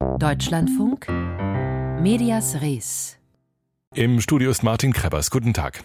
Deutschlandfunk 0.00 1.08
Medias 2.00 2.62
Res. 2.62 3.18
Im 3.94 4.22
Studio 4.22 4.50
ist 4.50 4.62
Martin 4.62 4.94
Krebbers. 4.94 5.30
Guten 5.30 5.52
Tag. 5.52 5.84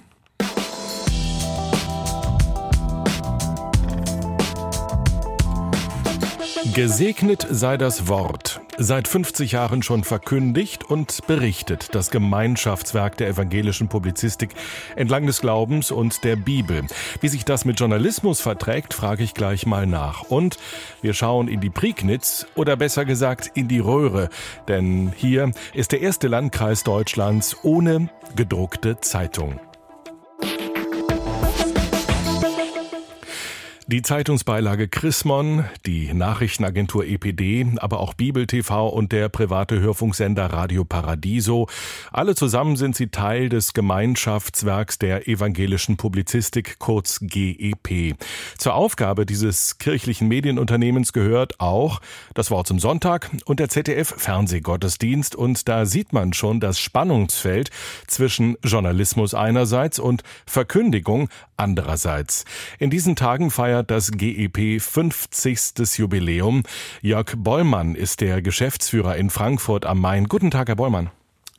Gesegnet 6.73 7.45
sei 7.49 7.75
das 7.75 8.07
Wort. 8.07 8.61
Seit 8.77 9.07
50 9.07 9.53
Jahren 9.53 9.83
schon 9.83 10.03
verkündigt 10.03 10.83
und 10.83 11.25
berichtet 11.27 11.95
das 11.95 12.11
Gemeinschaftswerk 12.11 13.15
der 13.15 13.29
evangelischen 13.29 13.87
Publizistik 13.87 14.49
entlang 14.97 15.25
des 15.25 15.39
Glaubens 15.39 15.91
und 15.91 16.25
der 16.25 16.35
Bibel. 16.35 16.83
Wie 17.21 17.29
sich 17.29 17.45
das 17.45 17.63
mit 17.63 17.79
Journalismus 17.79 18.41
verträgt, 18.41 18.93
frage 18.93 19.23
ich 19.23 19.33
gleich 19.33 19.65
mal 19.65 19.87
nach. 19.87 20.23
Und 20.23 20.57
wir 21.01 21.13
schauen 21.13 21.47
in 21.47 21.61
die 21.61 21.69
Prignitz 21.69 22.47
oder 22.55 22.75
besser 22.75 23.05
gesagt 23.05 23.49
in 23.53 23.69
die 23.69 23.79
Röhre, 23.79 24.29
denn 24.67 25.13
hier 25.15 25.51
ist 25.73 25.93
der 25.93 26.01
erste 26.01 26.27
Landkreis 26.27 26.83
Deutschlands 26.83 27.55
ohne 27.63 28.09
gedruckte 28.35 28.99
Zeitung. 28.99 29.57
Die 33.87 34.01
Zeitungsbeilage 34.01 34.87
Chrismon, 34.87 35.63
die 35.85 36.11
Nachrichtenagentur 36.11 37.05
EPD, 37.05 37.67
aber 37.77 37.99
auch 37.99 38.15
Bibel 38.15 38.47
TV 38.47 38.87
und 38.87 39.11
der 39.11 39.29
private 39.29 39.79
Hörfunksender 39.79 40.47
Radio 40.47 40.83
Paradiso. 40.83 41.67
Alle 42.11 42.33
zusammen 42.33 42.77
sind 42.77 42.95
sie 42.95 43.09
Teil 43.09 43.47
des 43.47 43.73
Gemeinschaftswerks 43.73 44.97
der 44.97 45.27
evangelischen 45.27 45.97
Publizistik, 45.97 46.79
kurz 46.79 47.19
GEP. 47.21 48.15
Zur 48.57 48.73
Aufgabe 48.73 49.27
dieses 49.27 49.77
kirchlichen 49.77 50.29
Medienunternehmens 50.29 51.13
gehört 51.13 51.59
auch 51.59 52.01
das 52.33 52.49
Wort 52.49 52.65
zum 52.65 52.79
Sonntag 52.79 53.29
und 53.45 53.59
der 53.59 53.69
ZDF 53.69 54.15
Fernsehgottesdienst. 54.17 55.35
Und 55.35 55.67
da 55.69 55.85
sieht 55.85 56.11
man 56.11 56.33
schon 56.33 56.59
das 56.59 56.79
Spannungsfeld 56.79 57.69
zwischen 58.07 58.57
Journalismus 58.63 59.35
einerseits 59.35 59.99
und 59.99 60.23
Verkündigung 60.47 61.29
andererseits. 61.55 62.45
In 62.79 62.89
diesen 62.89 63.15
Tagen 63.15 63.51
feiert 63.51 63.74
feiert 63.75 63.91
das 63.91 64.11
GEP 64.11 64.81
50. 64.81 65.97
Jubiläum. 65.97 66.63
Jörg 67.01 67.33
Bollmann 67.35 67.95
ist 67.95 68.21
der 68.21 68.41
Geschäftsführer 68.41 69.17
in 69.17 69.29
Frankfurt 69.29 69.85
am 69.85 69.99
Main. 69.99 70.29
Guten 70.29 70.49
Tag, 70.49 70.69
Herr 70.69 70.77
Bollmann. 70.77 71.09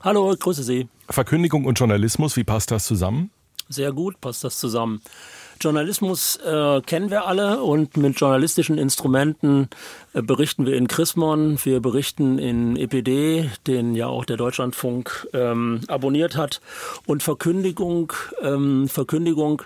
Hallo, 0.00 0.34
grüße 0.38 0.62
Sie. 0.62 0.88
Verkündigung 1.10 1.66
und 1.66 1.78
Journalismus, 1.78 2.36
wie 2.36 2.44
passt 2.44 2.70
das 2.70 2.84
zusammen? 2.84 3.30
Sehr 3.68 3.92
gut 3.92 4.18
passt 4.20 4.44
das 4.44 4.58
zusammen. 4.58 5.02
Journalismus 5.60 6.36
äh, 6.36 6.80
kennen 6.82 7.10
wir 7.10 7.26
alle 7.26 7.62
und 7.62 7.96
mit 7.96 8.18
journalistischen 8.18 8.78
Instrumenten 8.78 9.68
äh, 10.14 10.22
berichten 10.22 10.64
wir 10.64 10.76
in 10.76 10.86
Chrismon, 10.86 11.58
wir 11.64 11.80
berichten 11.80 12.38
in 12.38 12.76
EPD, 12.76 13.50
den 13.66 13.94
ja 13.94 14.06
auch 14.06 14.24
der 14.24 14.36
Deutschlandfunk 14.36 15.26
ähm, 15.34 15.80
abonniert 15.88 16.36
hat. 16.36 16.60
Und 17.06 17.22
Verkündigung, 17.22 18.12
ähm, 18.42 18.88
Verkündigung 18.88 19.62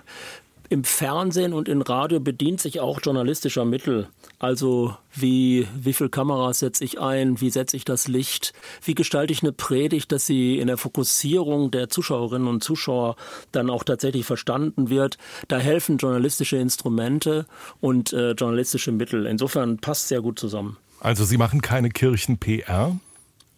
im 0.71 0.85
Fernsehen 0.85 1.53
und 1.53 1.69
im 1.69 1.83
Radio 1.83 2.21
bedient 2.21 2.61
sich 2.61 2.79
auch 2.79 3.01
journalistischer 3.03 3.65
Mittel. 3.65 4.09
Also 4.39 4.97
wie, 5.12 5.67
wie 5.77 5.93
viel 5.93 6.09
Kameras 6.09 6.61
setze 6.61 6.85
ich 6.85 7.01
ein, 7.01 7.41
wie 7.41 7.51
setze 7.51 7.77
ich 7.77 7.85
das 7.85 8.07
Licht, 8.07 8.53
wie 8.85 8.95
gestalte 8.95 9.33
ich 9.33 9.43
eine 9.43 9.53
Predigt, 9.53 10.12
dass 10.12 10.27
sie 10.27 10.59
in 10.59 10.69
der 10.69 10.77
Fokussierung 10.77 11.73
der 11.73 11.89
Zuschauerinnen 11.91 12.47
und 12.47 12.62
Zuschauer 12.62 13.17
dann 13.51 13.69
auch 13.69 13.83
tatsächlich 13.83 14.25
verstanden 14.25 14.91
wird. 14.91 15.19
Da 15.49 15.59
helfen 15.59 15.99
journalistische 15.99 16.57
Instrumente 16.57 17.47
und 17.81 18.12
äh, 18.12 18.31
journalistische 18.33 18.93
Mittel. 18.93 19.27
Insofern 19.27 19.79
passt 19.79 20.07
sehr 20.07 20.23
gut 20.23 20.39
zusammen. 20.39 20.77
Also 21.01 21.25
Sie 21.25 21.37
machen 21.37 21.62
keine 21.62 21.91
Kirchen-PR? 21.91 22.97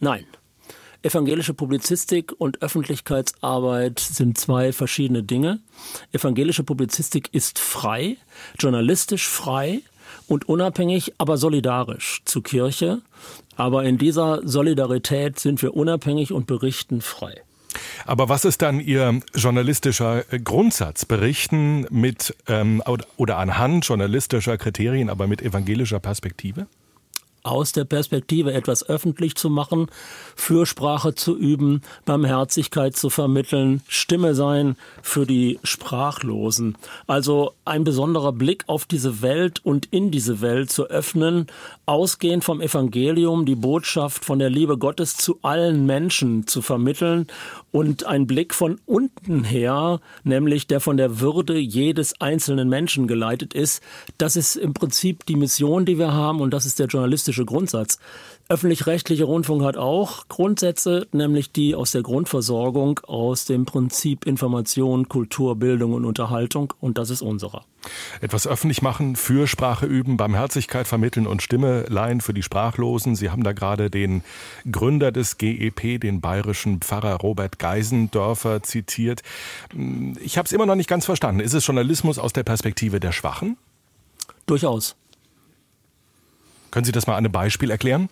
Nein. 0.01 0.25
Evangelische 1.03 1.53
Publizistik 1.53 2.33
und 2.39 2.63
Öffentlichkeitsarbeit 2.63 3.99
sind 3.99 4.39
zwei 4.39 4.73
verschiedene 4.73 5.25
Dinge. 5.25 5.59
Evangelische 6.13 6.63
Publizistik 6.63 7.29
ist 7.33 7.59
frei, 7.59 8.17
journalistisch 8.59 9.27
frei 9.27 9.81
und 10.29 10.49
unabhängig, 10.49 11.15
aber 11.19 11.39
solidarisch 11.39 12.23
zur 12.25 12.45
Kirche. 12.45 13.03
Aber 13.57 13.83
in 13.83 13.99
dieser 13.99 14.47
Solidarität 14.47 15.41
sind 15.41 15.61
wir 15.61 15.75
unabhängig 15.75 16.33
und 16.33 16.47
berichten 16.47 17.01
frei. 17.01 17.43
Aber 18.07 18.29
was 18.29 18.45
ist 18.45 18.63
dann 18.63 18.79
Ihr 18.79 19.21
journalistischer 19.35 20.23
Grundsatz? 20.45 21.05
Berichten 21.05 21.87
mit 21.91 22.37
ähm, 22.47 22.83
oder 23.17 23.39
anhand 23.39 23.87
journalistischer 23.87 24.57
Kriterien, 24.57 25.11
aber 25.11 25.27
mit 25.27 25.43
evangelischer 25.43 25.99
Perspektive? 25.99 26.67
Aus 27.43 27.73
der 27.73 27.85
Perspektive 27.85 28.53
etwas 28.53 28.89
öffentlich 28.89 29.35
zu 29.35 29.51
machen, 29.51 29.87
Fürsprache 30.37 31.15
zu 31.15 31.37
üben, 31.37 31.83
Barmherzigkeit 32.05 32.97
zu 32.97 33.11
vermitteln, 33.11 33.83
Stimme 33.89 34.35
sein 34.35 34.77
für 35.03 35.27
die 35.27 35.59
Sprachlosen. 35.63 36.77
Also 37.07 37.53
ein 37.65 37.85
besonderer 37.85 38.33
Blick 38.33 38.65
auf 38.67 38.85
diese 38.87 39.23
Welt 39.23 39.65
und 39.65 39.87
in 39.87 40.11
diese 40.11 40.41
Welt 40.41 40.71
zu 40.71 40.87
öffnen, 40.87 41.47
ausgehend 41.87 42.45
vom 42.45 42.61
Evangelium 42.61 43.45
die 43.45 43.57
Botschaft 43.57 44.25
von 44.25 44.39
der 44.39 44.51
Liebe 44.51 44.79
Gottes 44.79 45.17
zu 45.17 45.39
allen 45.43 45.87
Menschen 45.87 46.47
zu 46.47 46.63
vermitteln 46.63 47.27
und 47.73 48.07
ein 48.07 48.27
Blick 48.27 48.55
von 48.55 48.81
unten 48.87 49.43
her, 49.43 50.01
nämlich 50.23 50.67
der 50.69 50.81
von 50.81 50.97
der 50.97 51.21
Würde 51.21 51.59
jedes 51.59 52.21
einzelnen 52.21 52.69
Menschen 52.69 53.09
geleitet 53.09 53.55
ist. 53.55 53.83
Das 54.19 54.37
ist 54.37 54.57
im 54.57 54.75
Prinzip 54.75 55.27
die 55.27 55.37
Mission, 55.37 55.85
die 55.85 55.99
wir 55.99 56.13
haben 56.13 56.41
und 56.41 56.53
das 56.53 56.67
ist 56.67 56.79
der 56.79 56.87
journalistische 56.87 57.45
Grundsatz. 57.45 57.99
Öffentlich-rechtlicher 58.53 59.25
Rundfunk 59.25 59.63
hat 59.63 59.79
auch 59.79 60.29
Grundsätze, 60.29 61.07
nämlich 61.13 61.53
die 61.53 61.75
aus 61.75 61.93
der 61.93 62.03
Grundversorgung, 62.03 63.01
aus 63.05 63.47
dem 63.47 63.65
Prinzip 63.65 64.27
Information, 64.27 65.09
Kultur, 65.09 65.57
Bildung 65.57 65.95
und 65.95 66.05
Unterhaltung 66.05 66.75
und 66.79 66.99
das 66.99 67.09
ist 67.09 67.23
unserer. 67.23 67.65
Etwas 68.21 68.47
öffentlich 68.47 68.83
machen, 68.83 69.17
Fürsprache 69.17 69.87
üben, 69.87 70.19
Barmherzigkeit 70.19 70.87
vermitteln 70.87 71.27
und 71.27 71.41
Stimme 71.41 71.87
leihen 71.89 72.21
für 72.21 72.35
die 72.35 72.43
Sprachlosen. 72.43 73.17
Sie 73.17 73.31
haben 73.31 73.43
da 73.43 73.55
gerade 73.55 73.89
den 73.89 74.23
Gründer 74.71 75.13
des 75.13 75.39
GEP, 75.39 75.99
den 75.99 76.21
bayerischen 76.21 76.81
Pfarrer 76.83 77.15
Robert 77.15 77.59
Geisendörfer, 77.59 78.63
zitiert. 78.63 79.23
Ich 80.21 80.37
habe 80.37 80.45
es 80.45 80.53
immer 80.53 80.67
noch 80.67 80.77
nicht 80.77 80.91
ganz 80.91 81.07
verstanden. 81.07 81.41
Ist 81.41 81.55
es 81.55 81.67
Journalismus 81.67 82.19
aus 82.19 82.35
der 82.35 82.43
Perspektive 82.43 83.01
der 83.01 83.13
Schwachen? 83.13 83.57
Durchaus. 84.45 84.95
Können 86.71 86.85
Sie 86.85 86.93
das 86.93 87.07
mal 87.07 87.15
an 87.15 87.25
einem 87.25 87.33
Beispiel 87.33 87.71
erklären? 87.71 88.11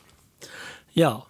Ja, 0.92 1.24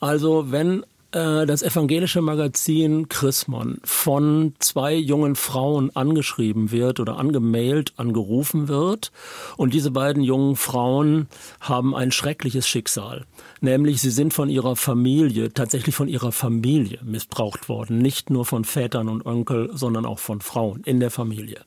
also 0.00 0.50
wenn 0.50 0.84
äh, 1.12 1.46
das 1.46 1.62
evangelische 1.62 2.20
Magazin 2.20 3.08
Chrismon 3.08 3.78
von 3.82 4.54
zwei 4.58 4.94
jungen 4.94 5.36
Frauen 5.36 5.94
angeschrieben 5.96 6.70
wird 6.70 7.00
oder 7.00 7.16
angemailt, 7.16 7.94
angerufen 7.96 8.68
wird. 8.68 9.10
Und 9.56 9.72
diese 9.72 9.90
beiden 9.90 10.22
jungen 10.22 10.56
Frauen 10.56 11.28
haben 11.60 11.94
ein 11.94 12.12
schreckliches 12.12 12.68
Schicksal. 12.68 13.24
Nämlich 13.60 14.02
sie 14.02 14.10
sind 14.10 14.34
von 14.34 14.50
ihrer 14.50 14.76
Familie, 14.76 15.52
tatsächlich 15.52 15.94
von 15.94 16.08
ihrer 16.08 16.32
Familie 16.32 16.98
missbraucht 17.02 17.70
worden. 17.70 17.98
Nicht 17.98 18.28
nur 18.28 18.44
von 18.44 18.64
Vätern 18.64 19.08
und 19.08 19.24
Onkel, 19.24 19.70
sondern 19.72 20.04
auch 20.04 20.18
von 20.18 20.42
Frauen 20.42 20.82
in 20.84 21.00
der 21.00 21.10
Familie. 21.10 21.62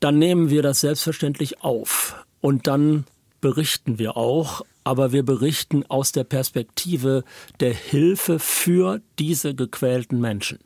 Dann 0.00 0.18
nehmen 0.18 0.48
wir 0.48 0.62
das 0.62 0.80
selbstverständlich 0.80 1.62
auf. 1.62 2.24
Und 2.40 2.66
dann 2.66 3.04
berichten 3.40 3.98
wir 3.98 4.16
auch, 4.16 4.62
aber 4.84 5.12
wir 5.12 5.22
berichten 5.22 5.84
aus 5.88 6.12
der 6.12 6.24
Perspektive 6.24 7.24
der 7.60 7.74
Hilfe 7.74 8.38
für 8.38 9.00
diese 9.18 9.54
gequälten 9.54 10.20
Menschen. 10.20 10.58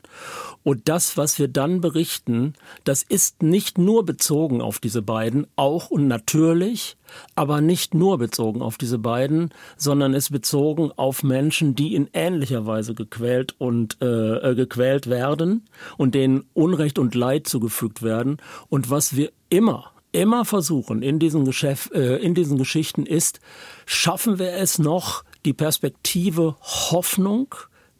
Und 0.62 0.88
das, 0.88 1.16
was 1.16 1.38
wir 1.38 1.48
dann 1.48 1.80
berichten, 1.80 2.54
das 2.84 3.02
ist 3.02 3.42
nicht 3.42 3.76
nur 3.76 4.04
bezogen 4.06 4.62
auf 4.62 4.78
diese 4.78 5.02
beiden, 5.02 5.46
auch 5.56 5.90
und 5.90 6.06
natürlich, 6.06 6.96
aber 7.34 7.60
nicht 7.60 7.94
nur 7.94 8.18
bezogen 8.18 8.62
auf 8.62 8.78
diese 8.78 8.98
beiden, 8.98 9.50
sondern 9.76 10.14
ist 10.14 10.30
bezogen 10.30 10.90
auf 10.96 11.22
Menschen, 11.22 11.74
die 11.74 11.94
in 11.94 12.08
ähnlicher 12.12 12.66
Weise 12.66 12.94
gequält 12.94 13.54
und 13.58 13.98
äh, 14.00 14.50
äh 14.50 14.54
gequält 14.54 15.08
werden 15.08 15.64
und 15.96 16.14
denen 16.14 16.44
Unrecht 16.54 16.98
und 16.98 17.14
Leid 17.14 17.46
zugefügt 17.48 18.02
werden. 18.02 18.38
Und 18.68 18.90
was 18.90 19.16
wir 19.16 19.32
immer 19.50 19.90
immer 20.14 20.44
versuchen 20.44 21.02
in 21.02 21.18
diesen, 21.18 21.44
Geschäft, 21.44 21.92
äh, 21.92 22.16
in 22.16 22.34
diesen 22.34 22.56
Geschichten 22.56 23.04
ist, 23.04 23.40
schaffen 23.84 24.38
wir 24.38 24.52
es 24.52 24.78
noch, 24.78 25.24
die 25.44 25.52
Perspektive 25.52 26.56
Hoffnung 26.60 27.54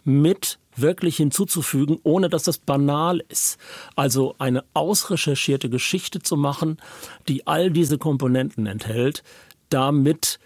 mit 0.04 0.58
wirklich 0.76 1.16
hinzuzufügen, 1.16 1.98
ohne 2.02 2.28
dass 2.28 2.44
das 2.44 2.58
banal 2.58 3.22
ist. 3.28 3.58
Also 3.96 4.34
eine 4.38 4.64
ausrecherchierte 4.74 5.68
Geschichte 5.68 6.20
zu 6.20 6.36
machen, 6.36 6.78
die 7.28 7.46
all 7.46 7.70
diese 7.70 7.98
Komponenten 7.98 8.66
enthält, 8.66 9.22
damit 9.68 10.38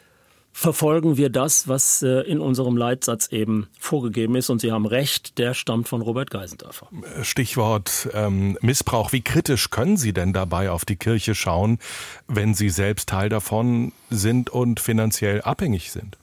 verfolgen 0.59 1.17
wir 1.17 1.31
das, 1.31 1.69
was 1.69 2.03
äh, 2.03 2.23
in 2.23 2.41
unserem 2.41 2.77
Leitsatz 2.77 3.29
eben 3.29 3.69
vorgegeben 3.79 4.35
ist. 4.35 4.51
Und 4.51 4.61
Sie 4.61 4.73
haben 4.73 4.87
recht, 4.87 5.39
der 5.39 5.55
stammt 5.55 5.87
von 5.87 6.03
Robert 6.03 6.33
Geisendörfer. 6.33 6.89
Stichwort 7.23 8.09
ähm, 8.13 8.59
Missbrauch. 8.61 9.13
Wie 9.13 9.21
kritisch 9.21 9.71
können 9.71 9.97
Sie 9.97 10.13
denn 10.13 10.33
dabei 10.33 10.73
auf 10.73 10.85
die 10.85 10.97
Kirche 10.97 11.37
schauen, 11.37 11.79
wenn 12.27 12.55
Sie 12.55 12.71
selbst 12.71 13.09
Teil 13.09 13.29
davon 13.29 13.93
sind 14.11 14.51
und 14.51 14.81
finanziell 14.81 15.43
abhängig 15.43 15.93
sind? 15.93 16.19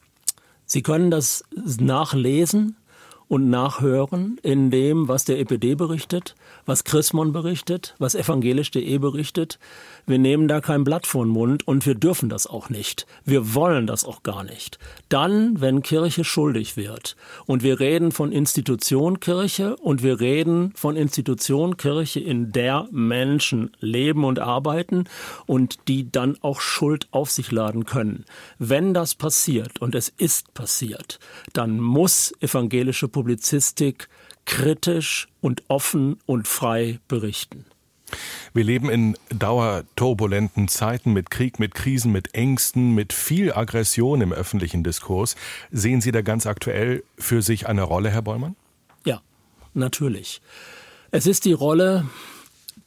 Sie 0.65 0.81
können 0.81 1.11
das 1.11 1.45
nachlesen 1.79 2.75
und 3.27 3.49
nachhören 3.49 4.37
in 4.43 4.71
dem, 4.71 5.07
was 5.07 5.25
der 5.25 5.39
EPD 5.39 5.75
berichtet, 5.75 6.35
was 6.65 6.83
Chrismon 6.83 7.31
berichtet, 7.31 7.95
was 7.97 8.15
evangelisch.de 8.15 8.97
berichtet. 8.97 9.59
Wir 10.07 10.19
nehmen 10.19 10.47
da 10.47 10.61
kein 10.61 10.83
Blatt 10.83 11.07
vor 11.07 11.25
den 11.25 11.31
Mund 11.31 11.67
und 11.67 11.85
wir 11.85 11.95
dürfen 11.95 12.29
das 12.29 12.45
auch 12.45 12.69
nicht. 12.69 13.07
Wir 13.23 13.55
wollen 13.55 13.87
das 13.87 14.05
auch 14.05 14.23
gar 14.23 14.43
nicht. 14.43 14.77
Dann, 15.09 15.59
wenn 15.61 15.81
Kirche 15.81 16.23
schuldig 16.23 16.77
wird 16.77 17.15
und 17.45 17.63
wir 17.63 17.79
reden 17.79 18.11
von 18.11 18.31
Institution 18.31 19.19
Kirche 19.19 19.75
und 19.77 20.03
wir 20.03 20.19
reden 20.19 20.73
von 20.75 20.95
Institution 20.95 21.77
Kirche, 21.77 22.19
in 22.19 22.51
der 22.51 22.87
Menschen 22.91 23.71
leben 23.79 24.23
und 24.23 24.39
arbeiten 24.39 25.05
und 25.45 25.87
die 25.87 26.11
dann 26.11 26.37
auch 26.41 26.61
Schuld 26.61 27.07
auf 27.11 27.31
sich 27.31 27.51
laden 27.51 27.85
können. 27.85 28.25
Wenn 28.59 28.93
das 28.93 29.15
passiert 29.15 29.81
und 29.81 29.95
es 29.95 30.09
ist 30.09 30.53
passiert, 30.53 31.19
dann 31.53 31.79
muss 31.79 32.33
evangelische 32.41 33.07
Publizistik 33.15 34.09
kritisch 34.43 35.29
und 35.39 35.63
offen 35.69 36.17
und 36.25 36.49
frei 36.49 36.99
berichten. 37.07 37.63
Wir 38.53 38.65
leben 38.65 38.89
in 38.89 39.17
dauerturbulenten 39.29 40.67
Zeiten 40.67 41.13
mit 41.13 41.29
Krieg, 41.29 41.57
mit 41.57 41.73
Krisen, 41.73 42.11
mit 42.11 42.35
Ängsten, 42.35 42.93
mit 42.93 43.13
viel 43.13 43.53
Aggression 43.53 44.19
im 44.19 44.33
öffentlichen 44.33 44.83
Diskurs. 44.83 45.37
Sehen 45.71 46.01
Sie 46.01 46.11
da 46.11 46.23
ganz 46.23 46.45
aktuell 46.45 47.05
für 47.17 47.41
sich 47.41 47.67
eine 47.67 47.83
Rolle, 47.83 48.09
Herr 48.09 48.21
Bollmann? 48.21 48.57
Ja, 49.05 49.21
natürlich. 49.73 50.41
Es 51.11 51.25
ist 51.25 51.45
die 51.45 51.53
Rolle, 51.53 52.05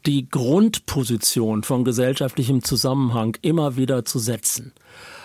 die 0.05 0.29
Grundposition 0.29 1.63
von 1.63 1.85
gesellschaftlichem 1.85 2.63
Zusammenhang 2.63 3.35
immer 3.41 3.77
wieder 3.77 4.05
zu 4.05 4.19
setzen. 4.19 4.75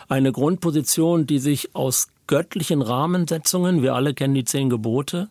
Eine 0.08 0.32
Grundposition, 0.32 1.28
die 1.28 1.40
sich 1.40 1.76
aus 1.76 2.08
göttlichen 2.28 2.82
Rahmensetzungen, 2.82 3.82
wir 3.82 3.96
alle 3.96 4.14
kennen 4.14 4.34
die 4.34 4.46
zehn 4.46 4.70
Gebote, 4.70 5.30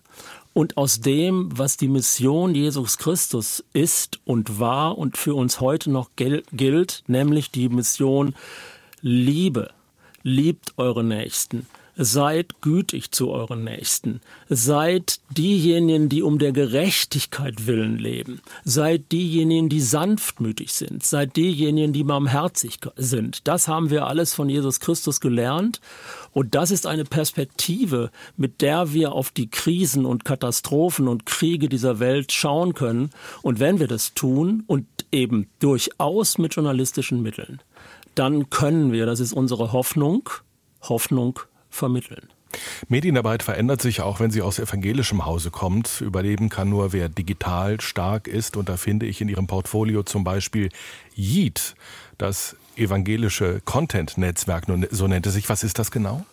und 0.55 0.77
aus 0.77 1.01
dem, 1.01 1.49
was 1.57 1.77
die 1.77 1.89
Mission 1.89 2.55
Jesus 2.55 2.99
Christus 2.99 3.65
ist 3.73 4.21
und 4.25 4.61
war 4.61 4.99
und 4.99 5.17
für 5.17 5.35
uns 5.35 5.61
heute 5.61 5.91
noch 5.91 6.11
gilt, 6.17 7.05
nämlich 7.07 7.51
die 7.51 7.69
Mission 7.69 8.35
Liebe. 9.01 9.71
Liebt 10.23 10.75
eure 10.77 11.03
Nächsten. 11.03 11.67
Seid 11.95 12.63
gütig 12.63 13.11
zu 13.11 13.31
euren 13.31 13.65
Nächsten. 13.65 14.23
Seid 14.49 15.21
diejenigen, 15.29 16.09
die 16.09 16.23
um 16.23 16.39
der 16.39 16.53
Gerechtigkeit 16.53 17.67
willen 17.67 17.99
leben. 17.99 18.41
Seid 18.65 19.13
diejenigen, 19.13 19.69
die 19.69 19.83
sanftmütig 19.83 20.73
sind. 20.73 21.05
Seid 21.05 21.37
diejenigen, 21.37 21.93
die 21.93 22.03
barmherzig 22.03 22.79
sind. 22.97 23.47
Das 23.47 23.69
haben 23.69 23.91
wir 23.91 24.07
alles 24.07 24.33
von 24.33 24.49
Jesus 24.49 24.81
Christus 24.81 25.21
gelernt. 25.21 25.83
Und 26.33 26.55
das 26.55 26.71
ist 26.71 26.87
eine 26.87 27.05
Perspektive, 27.05 28.11
mit 28.39 28.63
der 28.63 28.95
wir 28.95 29.13
auf 29.13 29.31
die 29.31 29.51
Krisen 29.51 30.07
und 30.07 30.25
Katastrophen 30.25 31.09
und 31.09 31.27
Kriege 31.27 31.69
dieser 31.69 32.01
Welt 32.01 32.33
schauen 32.33 32.73
können. 32.73 33.11
Und 33.43 33.61
wenn 33.61 33.81
wir 33.81 33.87
das 33.87 34.15
tun 34.15 34.65
und 34.67 34.87
eben 35.13 35.49
durchaus 35.59 36.39
mit 36.39 36.55
journalistischen 36.55 37.21
Mitteln, 37.21 37.61
dann 38.15 38.49
können 38.49 38.93
wir, 38.93 39.05
das 39.05 39.21
ist 39.21 39.35
unsere 39.35 39.73
Hoffnung, 39.73 40.31
Hoffnung 40.81 41.39
vermitteln. 41.73 42.29
Medienarbeit 42.89 43.43
verändert 43.43 43.81
sich 43.81 44.03
auch, 44.03 44.21
wenn 44.21 44.31
sie 44.31 44.43
aus 44.43 44.59
evangelischem 44.59 45.25
Hause 45.25 45.51
kommt. 45.51 46.01
Überleben 46.01 46.49
kann 46.49 46.69
nur, 46.69 46.93
wer 46.93 47.09
digital 47.09 47.81
stark 47.81 48.29
ist. 48.29 48.57
Und 48.57 48.69
da 48.69 48.77
finde 48.77 49.07
ich 49.07 49.21
in 49.21 49.29
Ihrem 49.29 49.47
Portfolio 49.47 50.03
zum 50.03 50.23
Beispiel 50.23 50.69
Yeet, 51.17 51.75
das 52.19 52.57
evangelische 52.77 53.61
Content-Netzwerk, 53.65 54.67
so 54.91 55.07
nennt 55.07 55.27
es 55.27 55.35
sich. 55.35 55.49
Was 55.49 55.65
ist 55.65 55.79
das 55.79 55.91
genau? 55.91 56.25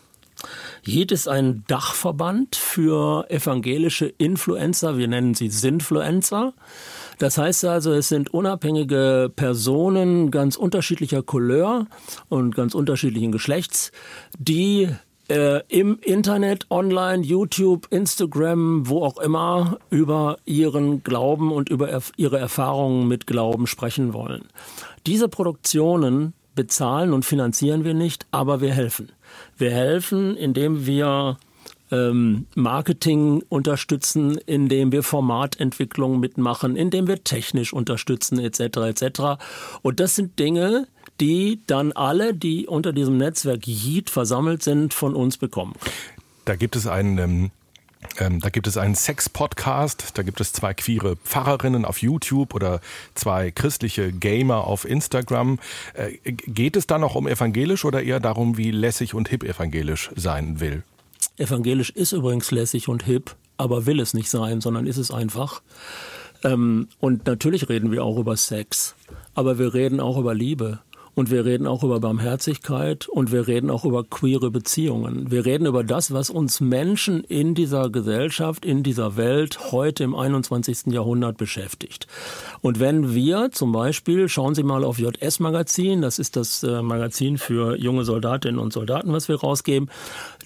Yeet 0.86 1.12
ist 1.12 1.28
ein 1.28 1.64
Dachverband 1.66 2.56
für 2.56 3.26
evangelische 3.30 4.06
Influencer. 4.06 4.96
Wir 4.96 5.08
nennen 5.08 5.34
sie 5.34 5.50
Sinfluencer. 5.50 6.54
Das 7.18 7.36
heißt 7.36 7.66
also, 7.66 7.92
es 7.92 8.08
sind 8.08 8.32
unabhängige 8.32 9.30
Personen 9.34 10.30
ganz 10.30 10.56
unterschiedlicher 10.56 11.22
Couleur 11.22 11.86
und 12.30 12.54
ganz 12.54 12.74
unterschiedlichen 12.74 13.32
Geschlechts, 13.32 13.92
die 14.38 14.88
äh, 15.30 15.62
im 15.68 15.98
Internet, 16.02 16.66
online, 16.70 17.22
YouTube, 17.22 17.86
Instagram, 17.90 18.88
wo 18.88 19.04
auch 19.04 19.18
immer, 19.18 19.78
über 19.88 20.38
ihren 20.44 21.02
Glauben 21.02 21.52
und 21.52 21.68
über 21.68 21.88
erf 21.88 22.12
ihre 22.16 22.38
Erfahrungen 22.38 23.08
mit 23.08 23.26
Glauben 23.26 23.66
sprechen 23.66 24.12
wollen. 24.12 24.48
Diese 25.06 25.28
Produktionen 25.28 26.34
bezahlen 26.54 27.12
und 27.12 27.24
finanzieren 27.24 27.84
wir 27.84 27.94
nicht, 27.94 28.26
aber 28.32 28.60
wir 28.60 28.72
helfen. 28.72 29.12
Wir 29.56 29.70
helfen, 29.70 30.36
indem 30.36 30.84
wir 30.84 31.38
ähm, 31.90 32.46
Marketing 32.54 33.42
unterstützen, 33.48 34.36
indem 34.46 34.92
wir 34.92 35.02
Formatentwicklung 35.02 36.20
mitmachen, 36.20 36.76
indem 36.76 37.06
wir 37.06 37.24
technisch 37.24 37.72
unterstützen, 37.72 38.38
etc. 38.38 38.60
etc. 38.60 39.20
Und 39.82 40.00
das 40.00 40.16
sind 40.16 40.38
Dinge, 40.38 40.86
die 41.20 41.60
dann 41.66 41.92
alle, 41.92 42.34
die 42.34 42.66
unter 42.66 42.92
diesem 42.92 43.16
Netzwerk 43.16 43.66
JIT 43.66 44.10
versammelt 44.10 44.62
sind, 44.62 44.94
von 44.94 45.14
uns 45.14 45.36
bekommen. 45.36 45.74
Da 46.44 46.56
gibt 46.56 46.76
es 46.76 46.86
einen 46.86 47.18
ähm 47.18 47.50
ähm, 48.18 48.40
da 48.40 48.48
gibt 48.48 48.66
es 48.66 48.78
einen 48.78 48.94
Sex-Podcast, 48.94 50.12
da 50.14 50.22
gibt 50.22 50.40
es 50.40 50.52
zwei 50.52 50.72
queere 50.72 51.16
Pfarrerinnen 51.16 51.84
auf 51.84 52.00
YouTube 52.00 52.54
oder 52.54 52.80
zwei 53.14 53.50
christliche 53.50 54.10
Gamer 54.10 54.64
auf 54.64 54.88
Instagram. 54.88 55.58
Äh, 55.94 56.32
geht 56.32 56.76
es 56.76 56.86
da 56.86 56.98
noch 56.98 57.14
um 57.14 57.28
evangelisch 57.28 57.84
oder 57.84 58.02
eher 58.02 58.18
darum, 58.18 58.56
wie 58.56 58.70
lässig 58.70 59.14
und 59.14 59.28
hip 59.28 59.44
evangelisch 59.44 60.10
sein 60.16 60.60
will? 60.60 60.82
Evangelisch 61.36 61.90
ist 61.90 62.12
übrigens 62.12 62.50
lässig 62.50 62.88
und 62.88 63.04
hip, 63.04 63.36
aber 63.58 63.86
will 63.86 64.00
es 64.00 64.14
nicht 64.14 64.30
sein, 64.30 64.60
sondern 64.60 64.86
ist 64.86 64.96
es 64.96 65.10
einfach. 65.10 65.60
Ähm, 66.42 66.88
und 67.00 67.26
natürlich 67.26 67.68
reden 67.68 67.92
wir 67.92 68.02
auch 68.02 68.18
über 68.18 68.36
Sex, 68.36 68.94
aber 69.34 69.58
wir 69.58 69.74
reden 69.74 70.00
auch 70.00 70.16
über 70.16 70.34
Liebe. 70.34 70.80
Und 71.20 71.30
wir 71.30 71.44
reden 71.44 71.66
auch 71.66 71.84
über 71.84 72.00
Barmherzigkeit 72.00 73.06
und 73.06 73.30
wir 73.30 73.46
reden 73.46 73.68
auch 73.68 73.84
über 73.84 74.04
queere 74.04 74.50
Beziehungen. 74.50 75.30
Wir 75.30 75.44
reden 75.44 75.66
über 75.66 75.84
das, 75.84 76.14
was 76.14 76.30
uns 76.30 76.62
Menschen 76.62 77.24
in 77.24 77.54
dieser 77.54 77.90
Gesellschaft, 77.90 78.64
in 78.64 78.82
dieser 78.82 79.18
Welt 79.18 79.70
heute 79.70 80.02
im 80.02 80.14
21. 80.14 80.86
Jahrhundert 80.86 81.36
beschäftigt. 81.36 82.06
Und 82.62 82.80
wenn 82.80 83.14
wir 83.14 83.50
zum 83.52 83.70
Beispiel, 83.70 84.30
schauen 84.30 84.54
Sie 84.54 84.62
mal 84.62 84.82
auf 84.82 84.98
JS 84.98 85.40
Magazin, 85.40 86.00
das 86.00 86.18
ist 86.18 86.36
das 86.36 86.62
äh, 86.62 86.80
Magazin 86.80 87.36
für 87.36 87.76
junge 87.76 88.06
Soldatinnen 88.06 88.58
und 88.58 88.72
Soldaten, 88.72 89.12
was 89.12 89.28
wir 89.28 89.38
rausgeben, 89.38 89.90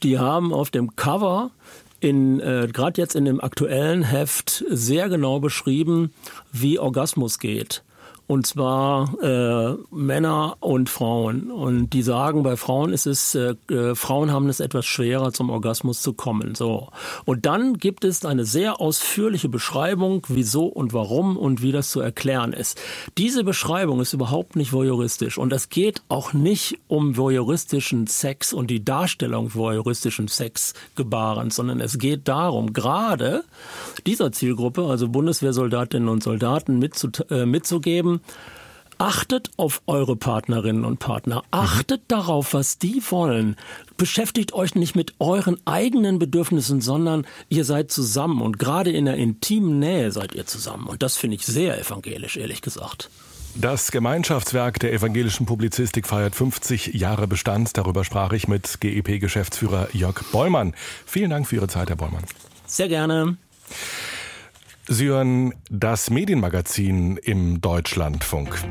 die 0.03 0.19
haben 0.19 0.53
auf 0.53 0.73
dem 0.73 0.97
Cover 0.97 1.53
in 2.01 2.41
äh, 2.41 2.67
gerade 2.73 3.01
jetzt 3.01 3.15
in 3.15 3.27
dem 3.27 3.41
aktuellen 3.41 4.03
Heft 4.03 4.65
sehr 4.69 5.09
genau 5.09 5.39
beschrieben, 5.39 6.13
wie 6.51 6.81
Orgasmus 6.81 7.39
geht 7.39 7.84
und 8.27 8.47
zwar 8.47 9.15
äh, 9.23 9.77
Männer 9.91 10.57
und 10.61 10.89
Frauen. 10.89 11.51
Und 11.51 11.91
die 11.91 12.03
sagen, 12.03 12.43
bei 12.43 12.57
Frauen 12.57 12.93
ist 12.93 13.07
es, 13.07 13.35
äh, 13.35 13.55
äh, 13.71 13.95
Frauen 13.95 14.33
haben 14.33 14.49
es 14.49 14.61
etwas 14.61 14.87
schwerer, 14.87 15.33
zum 15.33 15.51
Orgasmus 15.51 16.01
zu 16.01 16.15
kommen. 16.15 16.55
So. 16.55 16.89
Und 17.27 17.45
dann 17.45 17.75
gibt 17.79 18.05
es 18.05 18.25
eine 18.25 18.47
sehr 18.47 18.81
ausführliche 18.81 19.49
Beschreibung, 19.49 20.25
wieso 20.29 20.65
und 20.65 20.95
warum 20.95 21.37
und 21.37 21.61
wie 21.61 21.73
das 21.73 21.91
zu 21.91 22.01
erklären 22.01 22.55
ist. 22.55 22.81
Diese 23.19 23.45
Beschreibung 23.45 24.01
ist 24.01 24.15
überhaupt 24.15 24.57
nicht 24.57 24.73
voyeuristisch. 24.73 25.37
Und 25.37 25.53
es 25.53 25.69
geht 25.69 26.03
auch 26.09 26.33
nicht 26.33 26.79
um 26.89 27.19
voyeuristischen 27.19 28.07
Sex 28.07 28.55
und 28.55 28.71
die 28.71 28.85
Darstellung 28.85 29.55
voyeuristischen 29.55 30.29
Sexgebarens, 30.29 31.57
sondern 31.57 31.81
es 31.81 31.99
geht 31.99 32.27
darum, 32.27 32.73
gerade 32.73 33.45
dieser 34.07 34.33
Zielgruppe, 34.33 34.85
also 34.87 35.09
Bundeswehrsoldatinnen 35.09 36.09
und 36.09 36.23
Soldaten, 36.23 36.79
mitzu, 36.79 37.09
äh, 37.31 37.45
mitzugeben, 37.45 38.14
Achtet 38.99 39.51
auf 39.57 39.83
eure 39.87 40.17
Partnerinnen 40.17 40.85
und 40.85 40.99
Partner. 40.99 41.43
Achtet 41.51 42.03
mhm. 42.03 42.09
darauf, 42.09 42.55
was 42.55 42.79
die 42.79 43.03
wollen. 43.11 43.57
Beschäftigt 43.97 44.53
euch 44.53 44.75
nicht 44.75 44.95
mit 44.95 45.15
euren 45.19 45.57
eigenen 45.67 46.19
Bedürfnissen, 46.19 46.81
sondern 46.81 47.27
ihr 47.49 47.65
seid 47.65 47.91
zusammen. 47.91 48.41
Und 48.41 48.59
gerade 48.59 48.91
in 48.91 49.07
der 49.07 49.17
intimen 49.17 49.79
Nähe 49.79 50.13
seid 50.13 50.35
ihr 50.35 50.47
zusammen. 50.47 50.87
Und 50.87 51.03
das 51.03 51.17
finde 51.17 51.37
ich 51.37 51.45
sehr 51.45 51.79
evangelisch, 51.81 52.37
ehrlich 52.37 52.63
gesagt. 52.63 53.11
Das 53.57 53.93
Gemeinschaftswerk 53.93 54.81
der 54.81 54.93
evangelischen 54.93 55.47
Publizistik 55.47 56.09
feiert 56.09 56.35
50 56.35 56.95
Jahre 56.95 57.29
Bestand. 57.29 57.77
Darüber 57.77 58.05
sprach 58.05 58.33
ich 58.33 58.49
mit 58.49 58.81
GEP-Geschäftsführer 58.81 59.89
Jörg 59.93 60.25
Bollmann. 60.33 60.75
Vielen 61.07 61.31
Dank 61.31 61.47
für 61.47 61.57
Ihre 61.57 61.69
Zeit, 61.69 61.89
Herr 61.89 61.97
Bollmann. 61.97 62.25
Sehr 62.67 62.89
gerne. 62.89 63.37
Sie 64.87 65.07
hören 65.07 65.55
das 65.71 66.11
Medienmagazin 66.11 67.17
im 67.17 67.63
Deutschlandfunk. 67.63 68.63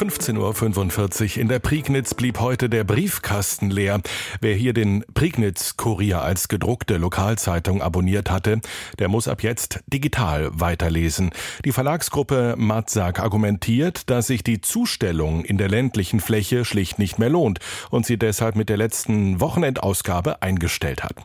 15.45 0.00 1.36
Uhr. 1.36 1.42
In 1.42 1.48
der 1.48 1.58
Prignitz 1.58 2.14
blieb 2.14 2.40
heute 2.40 2.70
der 2.70 2.84
Briefkasten 2.84 3.68
leer. 3.68 4.00
Wer 4.40 4.54
hier 4.54 4.72
den 4.72 5.04
Prignitz-Kurier 5.12 6.22
als 6.22 6.48
gedruckte 6.48 6.96
Lokalzeitung 6.96 7.82
abonniert 7.82 8.30
hatte, 8.30 8.62
der 8.98 9.08
muss 9.08 9.28
ab 9.28 9.42
jetzt 9.42 9.80
digital 9.88 10.48
weiterlesen. 10.54 11.32
Die 11.66 11.72
Verlagsgruppe 11.72 12.54
Matzak 12.56 13.20
argumentiert, 13.20 14.08
dass 14.08 14.28
sich 14.28 14.42
die 14.42 14.62
Zustellung 14.62 15.44
in 15.44 15.58
der 15.58 15.68
ländlichen 15.68 16.20
Fläche 16.20 16.64
schlicht 16.64 16.98
nicht 16.98 17.18
mehr 17.18 17.28
lohnt 17.28 17.58
und 17.90 18.06
sie 18.06 18.16
deshalb 18.16 18.56
mit 18.56 18.70
der 18.70 18.78
letzten 18.78 19.38
Wochenendausgabe 19.38 20.40
eingestellt 20.40 21.04
hat. 21.04 21.16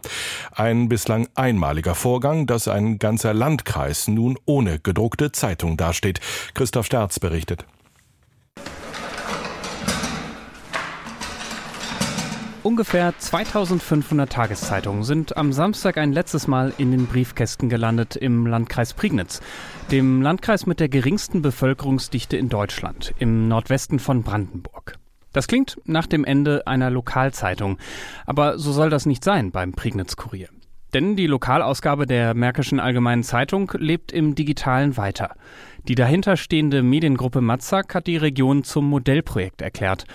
Ein 0.51 0.89
bislang 0.89 1.29
einmaliger 1.33 1.95
Vorgang, 1.95 2.45
dass 2.45 2.67
ein 2.67 2.99
ganzer 2.99 3.33
Landkreis 3.33 4.09
nun 4.09 4.37
ohne 4.43 4.79
gedruckte 4.79 5.31
Zeitung 5.31 5.77
dasteht. 5.77 6.19
Christoph 6.53 6.87
Sterz 6.87 7.21
berichtet. 7.21 7.65
Ungefähr 12.65 13.13
2500 13.15 14.27
Tageszeitungen 14.27 15.03
sind 15.03 15.37
am 15.37 15.53
Samstag 15.53 15.99
ein 15.99 16.11
letztes 16.11 16.47
Mal 16.47 16.73
in 16.79 16.89
den 16.89 17.05
Briefkästen 17.05 17.69
gelandet 17.69 18.15
im 18.15 18.47
Landkreis 18.47 18.95
Prignitz, 18.95 19.39
dem 19.91 20.23
Landkreis 20.23 20.65
mit 20.65 20.79
der 20.79 20.89
geringsten 20.89 21.43
Bevölkerungsdichte 21.43 22.37
in 22.37 22.49
Deutschland, 22.49 23.13
im 23.19 23.47
Nordwesten 23.47 23.99
von 23.99 24.23
Brandenburg. 24.23 24.97
Das 25.31 25.45
klingt 25.45 25.79
nach 25.85 26.07
dem 26.07 26.25
Ende 26.25 26.65
einer 26.65 26.89
Lokalzeitung, 26.89 27.77
aber 28.25 28.57
so 28.57 28.71
soll 28.71 28.89
das 28.89 29.05
nicht 29.05 29.23
sein 29.23 29.51
beim 29.51 29.73
Prignitz 29.73 30.15
Kurier. 30.15 30.49
Denn 30.91 31.15
die 31.15 31.27
Lokalausgabe 31.27 32.07
der 32.07 32.33
Märkischen 32.33 32.79
Allgemeinen 32.79 33.21
Zeitung 33.21 33.71
lebt 33.77 34.11
im 34.11 34.33
Digitalen 34.33 34.97
weiter. 34.97 35.35
Die 35.87 35.93
dahinterstehende 35.93 36.81
Mediengruppe 36.81 37.41
Matzak 37.41 37.93
hat 37.93 38.07
die 38.07 38.17
Region 38.17 38.63
zum 38.63 38.89
Modellprojekt 38.89 39.61
erklärt 39.61 40.07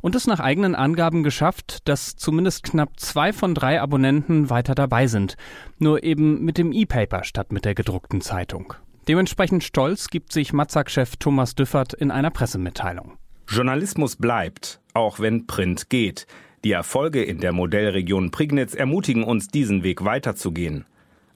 und 0.00 0.14
es 0.14 0.26
nach 0.26 0.40
eigenen 0.40 0.74
Angaben 0.74 1.22
geschafft, 1.22 1.88
dass 1.88 2.16
zumindest 2.16 2.62
knapp 2.62 2.98
zwei 2.98 3.32
von 3.32 3.54
drei 3.54 3.80
Abonnenten 3.80 4.50
weiter 4.50 4.74
dabei 4.74 5.06
sind. 5.06 5.36
Nur 5.78 6.02
eben 6.02 6.44
mit 6.44 6.58
dem 6.58 6.72
E-Paper 6.72 7.24
statt 7.24 7.52
mit 7.52 7.64
der 7.64 7.74
gedruckten 7.74 8.20
Zeitung. 8.20 8.74
Dementsprechend 9.08 9.64
stolz 9.64 10.08
gibt 10.08 10.32
sich 10.32 10.52
Matzak-Chef 10.52 11.16
Thomas 11.16 11.54
Düffert 11.54 11.94
in 11.94 12.10
einer 12.10 12.30
Pressemitteilung. 12.30 13.16
Journalismus 13.48 14.16
bleibt, 14.16 14.80
auch 14.92 15.20
wenn 15.20 15.46
Print 15.46 15.88
geht. 15.88 16.26
Die 16.64 16.72
Erfolge 16.72 17.22
in 17.22 17.40
der 17.40 17.52
Modellregion 17.52 18.30
Prignitz 18.30 18.74
ermutigen 18.74 19.24
uns, 19.24 19.48
diesen 19.48 19.84
Weg 19.84 20.04
weiterzugehen. 20.04 20.84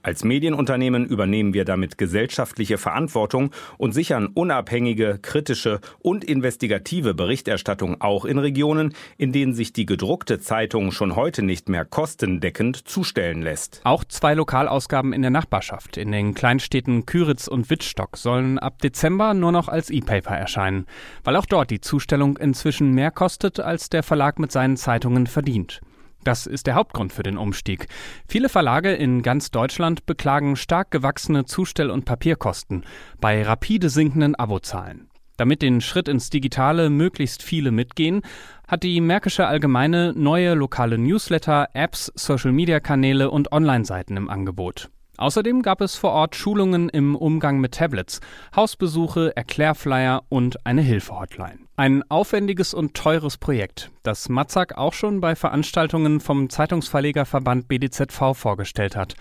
Als 0.05 0.25
Medienunternehmen 0.25 1.07
übernehmen 1.07 1.55
wir 1.55 1.65
damit 1.65 1.97
gesellschaftliche 1.97 2.77
Verantwortung 2.77 3.53
und 3.79 3.93
sichern 3.93 4.27
unabhängige, 4.35 5.21
kritische 5.23 5.81
und 6.01 6.25
investigative 6.25 7.15
Berichterstattung 7.15 8.01
auch 8.01 8.25
in 8.25 8.39
Regionen, 8.39 8.95
in 9.17 9.31
denen 9.31 9.55
sich 9.55 9.73
die 9.73 9.87
gedruckte 9.87 10.41
Zeitung 10.41 10.91
schon 10.91 11.15
heute 11.15 11.43
nicht 11.43 11.69
mehr 11.69 11.85
kostendeckend 11.85 12.89
zustellen 12.89 13.43
lässt. 13.43 13.81
Auch 13.85 14.03
zwei 14.03 14.35
Lokalausgaben 14.35 15.13
in 15.13 15.23
der 15.23 15.31
Nachbarschaft, 15.31 15.97
in 15.97 16.11
den 16.11 16.35
Kleinstädten 16.35 17.07
Küritz 17.07 17.47
und 17.47 17.71
Wittstock, 17.71 18.17
sollen 18.17 18.59
ab 18.59 18.83
Dezember 18.83 19.35
nur 19.35 19.53
noch 19.53 19.69
als 19.69 19.89
E-Paper 19.91 20.35
erscheinen, 20.35 20.87
weil 21.23 21.37
auch 21.37 21.47
dort 21.47 21.71
die 21.71 21.81
Zustellung 21.81 22.39
inzwischen 22.39 22.93
mehr 22.93 23.13
kostet, 23.13 23.61
als 23.61 23.89
der 23.89 24.03
Verlag 24.03 24.41
mit 24.41 24.51
seinen 24.51 24.77
Zeitungen 24.77 25.29
verdient. 25.29 25.81
Das 26.25 26.47
ist 26.47 26.67
der 26.67 26.75
Hauptgrund 26.75 27.13
für 27.13 27.23
den 27.23 27.37
Umstieg. 27.37 27.89
Viele 28.29 28.49
Verlage 28.49 28.93
in 28.93 29.23
ganz 29.23 29.51
Deutschland 29.51 30.07
beklagen 30.07 30.57
stark 30.57 30.91
gewachsene 30.91 31.45
Zustell- 31.45 31.91
und 31.91 32.05
Papierkosten 32.05 32.85
bei 33.21 33.43
rapide 33.43 33.91
sinkenden 33.91 34.35
Abozahlen. 34.35 35.09
Damit 35.37 35.63
den 35.63 35.81
Schritt 35.81 36.09
ins 36.09 36.31
Digitale 36.31 36.91
möglichst 36.91 37.43
viele 37.43 37.73
mitgehen, 37.73 38.23
hat 38.69 38.85
die 38.85 39.01
Märkische 39.01 39.47
Allgemeine 39.47 40.13
neue 40.15 40.55
lokale 40.55 40.99
Newsletter, 40.99 41.69
Apps, 41.73 42.13
Social-Media-Kanäle 42.15 43.31
und 43.31 43.51
Online-Seiten 43.51 44.17
im 44.17 44.31
Angebot. 44.31 44.91
Außerdem 45.19 45.63
gab 45.63 45.81
es 45.81 45.95
vor 45.95 46.13
Ort 46.13 46.37
Schulungen 46.37 46.89
im 46.89 47.15
Umgang 47.15 47.61
mit 47.61 47.75
Tablets, 47.75 48.21
Hausbesuche, 48.57 49.37
Erklärflyer 49.37 50.23
und 50.29 50.67
eine 50.67 50.81
Hilfehotline. 50.81 51.59
Ein 51.77 52.03
aufwendiges 52.11 52.75
und 52.75 52.95
teures 52.95 53.37
Projekt, 53.37 53.91
das 54.03 54.29
Matzak 54.29 54.79
auch 54.79 54.95
schon 54.95 55.21
bei 55.21 55.35
Veranstaltungen 55.37 56.21
vom 56.21 56.49
Zeitungsverlegerverband 56.49 57.69
BDZV 57.69 58.35
vorgestellt 58.35 58.97
hat 58.97 59.15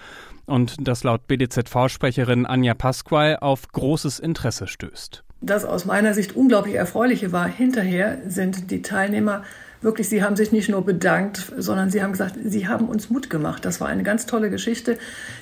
und 0.46 0.76
das 0.88 1.04
laut 1.04 1.28
BDZV-Sprecherin 1.28 2.46
Anja 2.46 2.74
Pasqual 2.74 3.38
auf 3.40 3.68
großes 3.68 4.20
Interesse 4.20 4.68
stößt. 4.68 5.24
Das 5.42 5.66
aus 5.66 5.86
meiner 5.86 6.14
Sicht 6.14 6.36
unglaublich 6.36 6.76
Erfreuliche 6.76 7.32
war, 7.32 7.48
hinterher 7.48 8.20
sind 8.28 8.70
die 8.70 8.82
Teilnehmer 8.82 9.44
wirklich, 9.82 10.10
sie 10.10 10.24
haben 10.24 10.36
sich 10.36 10.52
nicht 10.52 10.70
nur 10.70 10.86
bedankt, 10.86 11.52
sondern 11.58 11.90
sie 11.90 12.04
haben 12.04 12.12
gesagt, 12.12 12.36
sie 12.44 12.68
haben 12.68 12.88
uns 12.88 13.10
Mut 13.10 13.30
gemacht. 13.30 13.66
Das 13.66 13.82
war 13.82 13.88
eine 13.88 14.04
ganz 14.04 14.26
tolle 14.26 14.50
Geschichte. 14.50 14.98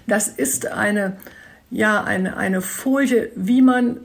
Das 0.07 0.27
ist 0.27 0.71
eine, 0.71 1.17
ja, 1.69 2.03
eine, 2.03 2.37
eine 2.37 2.61
Folie, 2.61 3.31
wie 3.35 3.61
man 3.61 3.97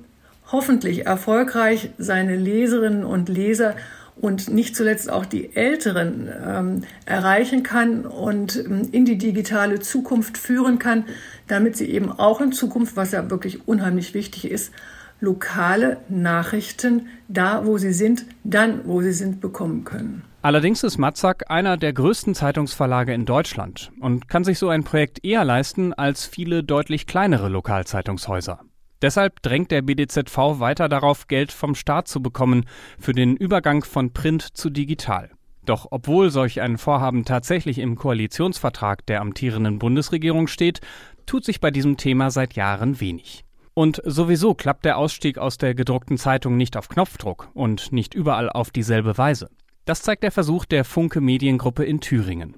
hoffentlich 0.50 1.06
erfolgreich 1.06 1.90
seine 1.98 2.36
Leserinnen 2.36 3.04
und 3.04 3.28
Leser 3.28 3.74
und 4.16 4.48
nicht 4.48 4.76
zuletzt 4.76 5.10
auch 5.10 5.24
die 5.26 5.56
Älteren 5.56 6.28
ähm, 6.46 6.82
erreichen 7.04 7.62
kann 7.62 8.06
und 8.06 8.56
ähm, 8.56 8.88
in 8.92 9.04
die 9.04 9.18
digitale 9.18 9.80
Zukunft 9.80 10.38
führen 10.38 10.78
kann, 10.78 11.04
damit 11.48 11.76
sie 11.76 11.90
eben 11.90 12.12
auch 12.12 12.40
in 12.40 12.52
Zukunft, 12.52 12.96
was 12.96 13.12
ja 13.12 13.28
wirklich 13.30 13.66
unheimlich 13.66 14.14
wichtig 14.14 14.50
ist, 14.50 14.72
lokale 15.20 15.98
Nachrichten 16.08 17.08
da, 17.28 17.64
wo 17.64 17.78
sie 17.78 17.92
sind, 17.92 18.26
dann, 18.44 18.80
wo 18.84 19.00
sie 19.00 19.12
sind, 19.12 19.40
bekommen 19.40 19.84
können. 19.84 20.22
Allerdings 20.42 20.82
ist 20.82 20.98
Matzak 20.98 21.50
einer 21.50 21.78
der 21.78 21.94
größten 21.94 22.34
Zeitungsverlage 22.34 23.14
in 23.14 23.24
Deutschland 23.24 23.90
und 24.00 24.28
kann 24.28 24.44
sich 24.44 24.58
so 24.58 24.68
ein 24.68 24.84
Projekt 24.84 25.24
eher 25.24 25.44
leisten 25.44 25.94
als 25.94 26.26
viele 26.26 26.62
deutlich 26.62 27.06
kleinere 27.06 27.48
Lokalzeitungshäuser. 27.48 28.60
Deshalb 29.00 29.42
drängt 29.42 29.70
der 29.70 29.82
BDZV 29.82 30.36
weiter 30.60 30.88
darauf, 30.88 31.28
Geld 31.28 31.50
vom 31.50 31.74
Staat 31.74 32.08
zu 32.08 32.22
bekommen 32.22 32.66
für 32.98 33.12
den 33.12 33.36
Übergang 33.36 33.84
von 33.84 34.12
Print 34.12 34.42
zu 34.42 34.70
digital. 34.70 35.30
Doch 35.64 35.88
obwohl 35.90 36.30
solch 36.30 36.60
ein 36.60 36.78
Vorhaben 36.78 37.24
tatsächlich 37.24 37.78
im 37.78 37.96
Koalitionsvertrag 37.96 39.06
der 39.06 39.20
amtierenden 39.20 39.78
Bundesregierung 39.78 40.46
steht, 40.46 40.80
tut 41.26 41.44
sich 41.44 41.60
bei 41.60 41.70
diesem 41.70 41.96
Thema 41.96 42.30
seit 42.30 42.54
Jahren 42.54 43.00
wenig. 43.00 43.43
Und 43.74 44.00
sowieso 44.04 44.54
klappt 44.54 44.84
der 44.84 44.98
Ausstieg 44.98 45.36
aus 45.36 45.58
der 45.58 45.74
gedruckten 45.74 46.16
Zeitung 46.16 46.56
nicht 46.56 46.76
auf 46.76 46.88
Knopfdruck 46.88 47.50
und 47.54 47.92
nicht 47.92 48.14
überall 48.14 48.48
auf 48.48 48.70
dieselbe 48.70 49.18
Weise. 49.18 49.50
Das 49.84 50.02
zeigt 50.02 50.22
der 50.22 50.30
Versuch 50.30 50.64
der 50.64 50.84
Funke 50.84 51.20
Mediengruppe 51.20 51.84
in 51.84 52.00
Thüringen. 52.00 52.56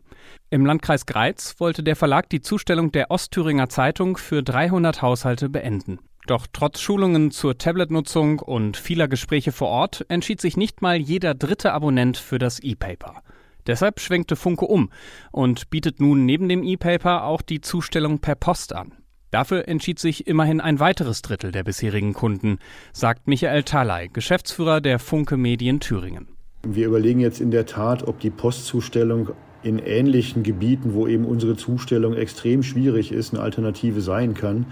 Im 0.51 0.65
Landkreis 0.65 1.07
Greiz 1.07 1.57
wollte 1.59 1.83
der 1.83 1.97
Verlag 1.97 2.29
die 2.29 2.41
Zustellung 2.41 2.93
der 2.93 3.11
Ostthüringer 3.11 3.69
Zeitung 3.69 4.17
für 4.17 4.43
300 4.43 5.03
Haushalte 5.03 5.49
beenden. 5.49 5.99
Doch 6.27 6.47
trotz 6.53 6.81
Schulungen 6.81 7.31
zur 7.31 7.57
Tabletnutzung 7.57 8.41
und 8.41 8.77
vieler 8.77 9.09
Gespräche 9.09 9.53
vor 9.53 9.69
Ort 9.69 10.05
entschied 10.09 10.41
sich 10.41 10.57
nicht 10.57 10.83
mal 10.83 10.97
jeder 10.97 11.35
dritte 11.35 11.73
Abonnent 11.73 12.17
für 12.17 12.39
das 12.39 12.59
E-Paper. 12.61 13.23
Deshalb 13.67 14.01
schwenkte 14.01 14.37
Funke 14.37 14.67
um 14.67 14.91
und 15.33 15.71
bietet 15.71 16.01
nun 16.01 16.27
neben 16.27 16.49
dem 16.49 16.63
E-Paper 16.63 17.25
auch 17.25 17.43
die 17.43 17.61
Zustellung 17.61 18.21
per 18.21 18.35
Post 18.35 18.75
an. 18.75 18.93
Dafür 19.37 19.69
entschied 19.69 19.99
sich 19.99 20.27
immerhin 20.27 20.63
ein 20.63 20.81
weiteres 20.81 21.21
Drittel 21.21 21.53
der 21.53 21.63
bisherigen 21.63 22.15
Kunden, 22.15 22.59
sagt 22.95 23.29
Michael 23.29 23.65
Thaley, 23.65 24.09
Geschäftsführer 24.11 24.81
der 24.81 24.99
Funke 24.99 25.37
Medien 25.37 25.79
Thüringen. 25.79 26.29
Wir 26.67 26.87
überlegen 26.87 27.21
jetzt 27.21 27.43
in 27.43 27.51
der 27.51 27.67
Tat, 27.67 28.09
ob 28.09 28.19
die 28.19 28.31
Postzustellung 28.31 29.33
in 29.63 29.79
ähnlichen 29.79 30.43
Gebieten, 30.43 30.95
wo 30.95 31.07
eben 31.07 31.27
unsere 31.27 31.55
Zustellung 31.55 32.15
extrem 32.15 32.63
schwierig 32.63 33.13
ist, 33.13 33.35
eine 33.35 33.43
Alternative 33.43 34.01
sein 34.01 34.33
kann. 34.33 34.65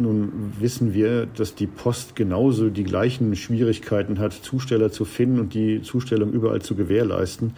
Nun 0.00 0.52
wissen 0.58 0.92
wir, 0.92 1.26
dass 1.26 1.54
die 1.54 1.68
Post 1.68 2.16
genauso 2.16 2.70
die 2.70 2.82
gleichen 2.82 3.36
Schwierigkeiten 3.36 4.18
hat, 4.18 4.32
Zusteller 4.32 4.90
zu 4.90 5.04
finden 5.04 5.38
und 5.38 5.54
die 5.54 5.80
Zustellung 5.82 6.32
überall 6.32 6.60
zu 6.60 6.74
gewährleisten. 6.74 7.52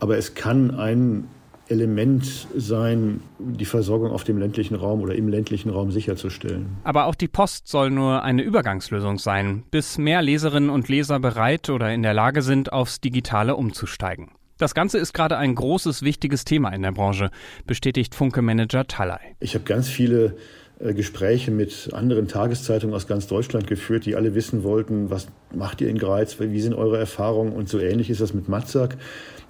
Aber 0.00 0.16
es 0.16 0.34
kann 0.34 0.72
ein 0.72 1.28
Element 1.72 2.46
sein, 2.56 3.20
die 3.38 3.64
Versorgung 3.64 4.12
auf 4.12 4.22
dem 4.22 4.38
ländlichen 4.38 4.76
Raum 4.76 5.00
oder 5.00 5.14
im 5.14 5.28
ländlichen 5.28 5.70
Raum 5.70 5.90
sicherzustellen. 5.90 6.76
Aber 6.84 7.06
auch 7.06 7.16
die 7.16 7.28
Post 7.28 7.66
soll 7.66 7.90
nur 7.90 8.22
eine 8.22 8.42
Übergangslösung 8.42 9.18
sein, 9.18 9.64
bis 9.70 9.98
mehr 9.98 10.22
Leserinnen 10.22 10.70
und 10.70 10.88
Leser 10.88 11.18
bereit 11.18 11.70
oder 11.70 11.92
in 11.92 12.02
der 12.02 12.14
Lage 12.14 12.42
sind, 12.42 12.72
aufs 12.72 13.00
Digitale 13.00 13.56
umzusteigen. 13.56 14.28
Das 14.58 14.74
Ganze 14.74 14.98
ist 14.98 15.12
gerade 15.12 15.38
ein 15.38 15.56
großes, 15.56 16.02
wichtiges 16.02 16.44
Thema 16.44 16.68
in 16.70 16.82
der 16.82 16.92
Branche, 16.92 17.30
bestätigt 17.66 18.14
Funke-Manager 18.14 18.86
Talley. 18.86 19.34
Ich 19.40 19.54
habe 19.54 19.64
ganz 19.64 19.88
viele 19.88 20.36
äh, 20.78 20.94
Gespräche 20.94 21.50
mit 21.50 21.90
anderen 21.92 22.28
Tageszeitungen 22.28 22.94
aus 22.94 23.06
ganz 23.06 23.26
Deutschland 23.26 23.66
geführt, 23.66 24.06
die 24.06 24.14
alle 24.14 24.34
wissen 24.34 24.62
wollten, 24.62 25.10
was 25.10 25.26
macht 25.54 25.80
ihr 25.80 25.88
in 25.88 25.98
Greiz, 25.98 26.38
wie 26.38 26.60
sind 26.60 26.74
eure 26.74 26.98
Erfahrungen 26.98 27.52
und 27.52 27.68
so 27.68 27.78
ähnlich 27.78 28.10
ist 28.10 28.20
das 28.20 28.34
mit 28.34 28.48
Matzak 28.48 28.96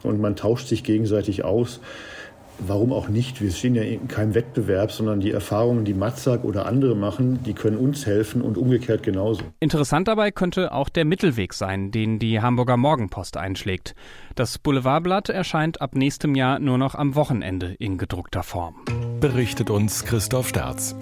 und 0.02 0.20
man 0.20 0.36
tauscht 0.36 0.68
sich 0.68 0.84
gegenseitig 0.84 1.44
aus. 1.44 1.80
Warum 2.66 2.92
auch 2.92 3.08
nicht? 3.08 3.40
Wir 3.40 3.50
stehen 3.50 3.74
ja 3.74 3.82
in 3.82 4.08
keinem 4.08 4.34
Wettbewerb, 4.34 4.92
sondern 4.92 5.20
die 5.20 5.30
Erfahrungen, 5.30 5.84
die 5.84 5.94
Matzak 5.94 6.44
oder 6.44 6.66
andere 6.66 6.94
machen, 6.94 7.42
die 7.44 7.54
können 7.54 7.76
uns 7.76 8.06
helfen 8.06 8.42
und 8.42 8.58
umgekehrt 8.58 9.02
genauso. 9.02 9.42
Interessant 9.60 10.08
dabei 10.08 10.30
könnte 10.30 10.72
auch 10.72 10.88
der 10.88 11.04
Mittelweg 11.04 11.54
sein, 11.54 11.90
den 11.90 12.18
die 12.18 12.40
Hamburger 12.40 12.76
Morgenpost 12.76 13.36
einschlägt. 13.36 13.94
Das 14.34 14.58
Boulevardblatt 14.58 15.28
erscheint 15.28 15.80
ab 15.80 15.94
nächstem 15.94 16.34
Jahr 16.34 16.58
nur 16.58 16.78
noch 16.78 16.94
am 16.94 17.14
Wochenende 17.14 17.74
in 17.78 17.98
gedruckter 17.98 18.42
Form. 18.42 18.74
Berichtet 19.20 19.70
uns 19.70 20.04
Christoph 20.04 20.48
Sterz. 20.48 20.96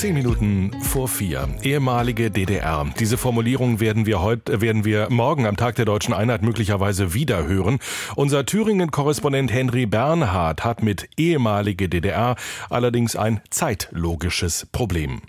Zehn 0.00 0.14
Minuten 0.14 0.70
vor 0.80 1.08
vier. 1.08 1.46
Ehemalige 1.62 2.30
DDR. 2.30 2.86
Diese 2.98 3.18
Formulierung 3.18 3.80
werden 3.80 4.06
wir 4.06 4.22
heute, 4.22 4.62
werden 4.62 4.86
wir 4.86 5.08
morgen 5.10 5.44
am 5.44 5.58
Tag 5.58 5.74
der 5.74 5.84
deutschen 5.84 6.14
Einheit 6.14 6.40
möglicherweise 6.40 7.12
wieder 7.12 7.46
hören. 7.46 7.80
Unser 8.16 8.46
Thüringen-Korrespondent 8.46 9.52
Henry 9.52 9.84
Bernhard 9.84 10.64
hat 10.64 10.82
mit 10.82 11.06
ehemalige 11.18 11.90
DDR 11.90 12.36
allerdings 12.70 13.14
ein 13.14 13.42
zeitlogisches 13.50 14.66
Problem. 14.72 15.20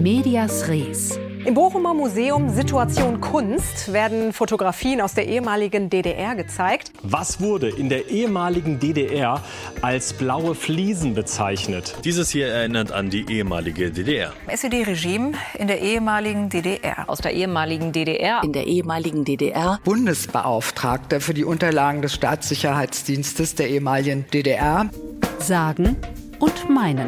Medias 0.00 0.68
Res. 0.68 1.18
Im 1.46 1.54
Bochumer 1.54 1.94
Museum 1.94 2.52
Situation 2.52 3.20
Kunst 3.20 3.92
werden 3.92 4.32
Fotografien 4.32 5.00
aus 5.00 5.14
der 5.14 5.28
ehemaligen 5.28 5.88
DDR 5.88 6.34
gezeigt. 6.34 6.90
Was 7.04 7.40
wurde 7.40 7.68
in 7.68 7.88
der 7.88 8.08
ehemaligen 8.08 8.80
DDR 8.80 9.40
als 9.80 10.12
blaue 10.12 10.56
Fliesen 10.56 11.14
bezeichnet? 11.14 11.98
Dieses 12.02 12.30
hier 12.30 12.48
erinnert 12.48 12.90
an 12.90 13.10
die 13.10 13.30
ehemalige 13.30 13.92
DDR. 13.92 14.32
SED-Regime 14.48 15.34
in 15.56 15.68
der 15.68 15.80
ehemaligen 15.80 16.48
DDR. 16.48 17.08
Aus 17.08 17.18
der 17.18 17.32
ehemaligen 17.32 17.92
DDR. 17.92 18.40
In 18.42 18.52
der 18.52 18.66
ehemaligen 18.66 19.24
DDR. 19.24 19.78
Bundesbeauftragter 19.84 21.20
für 21.20 21.32
die 21.32 21.44
Unterlagen 21.44 22.02
des 22.02 22.12
Staatssicherheitsdienstes 22.12 23.54
der 23.54 23.68
ehemaligen 23.68 24.26
DDR. 24.32 24.90
Sagen 25.38 25.96
und 26.40 26.68
meinen. 26.68 27.06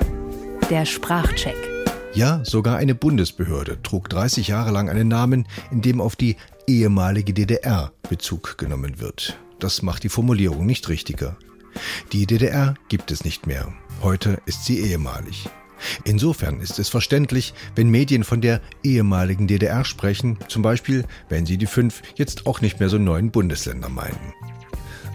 Der 0.70 0.84
Sprachcheck. 0.84 1.77
Ja, 2.18 2.44
sogar 2.44 2.78
eine 2.78 2.96
Bundesbehörde 2.96 3.80
trug 3.80 4.08
30 4.08 4.48
Jahre 4.48 4.72
lang 4.72 4.88
einen 4.88 5.06
Namen, 5.06 5.46
in 5.70 5.82
dem 5.82 6.00
auf 6.00 6.16
die 6.16 6.34
ehemalige 6.66 7.32
DDR 7.32 7.92
Bezug 8.10 8.58
genommen 8.58 8.98
wird. 8.98 9.38
Das 9.60 9.82
macht 9.82 10.02
die 10.02 10.08
Formulierung 10.08 10.66
nicht 10.66 10.88
richtiger. 10.88 11.36
Die 12.10 12.26
DDR 12.26 12.74
gibt 12.88 13.12
es 13.12 13.22
nicht 13.22 13.46
mehr. 13.46 13.72
Heute 14.02 14.42
ist 14.46 14.64
sie 14.64 14.80
ehemalig. 14.80 15.48
Insofern 16.02 16.58
ist 16.58 16.80
es 16.80 16.88
verständlich, 16.88 17.54
wenn 17.76 17.88
Medien 17.88 18.24
von 18.24 18.40
der 18.40 18.62
ehemaligen 18.82 19.46
DDR 19.46 19.84
sprechen, 19.84 20.40
zum 20.48 20.62
Beispiel, 20.62 21.04
wenn 21.28 21.46
sie 21.46 21.56
die 21.56 21.66
fünf 21.66 22.02
jetzt 22.16 22.46
auch 22.46 22.60
nicht 22.60 22.80
mehr 22.80 22.88
so 22.88 22.98
neuen 22.98 23.30
Bundesländer 23.30 23.90
meinen. 23.90 24.34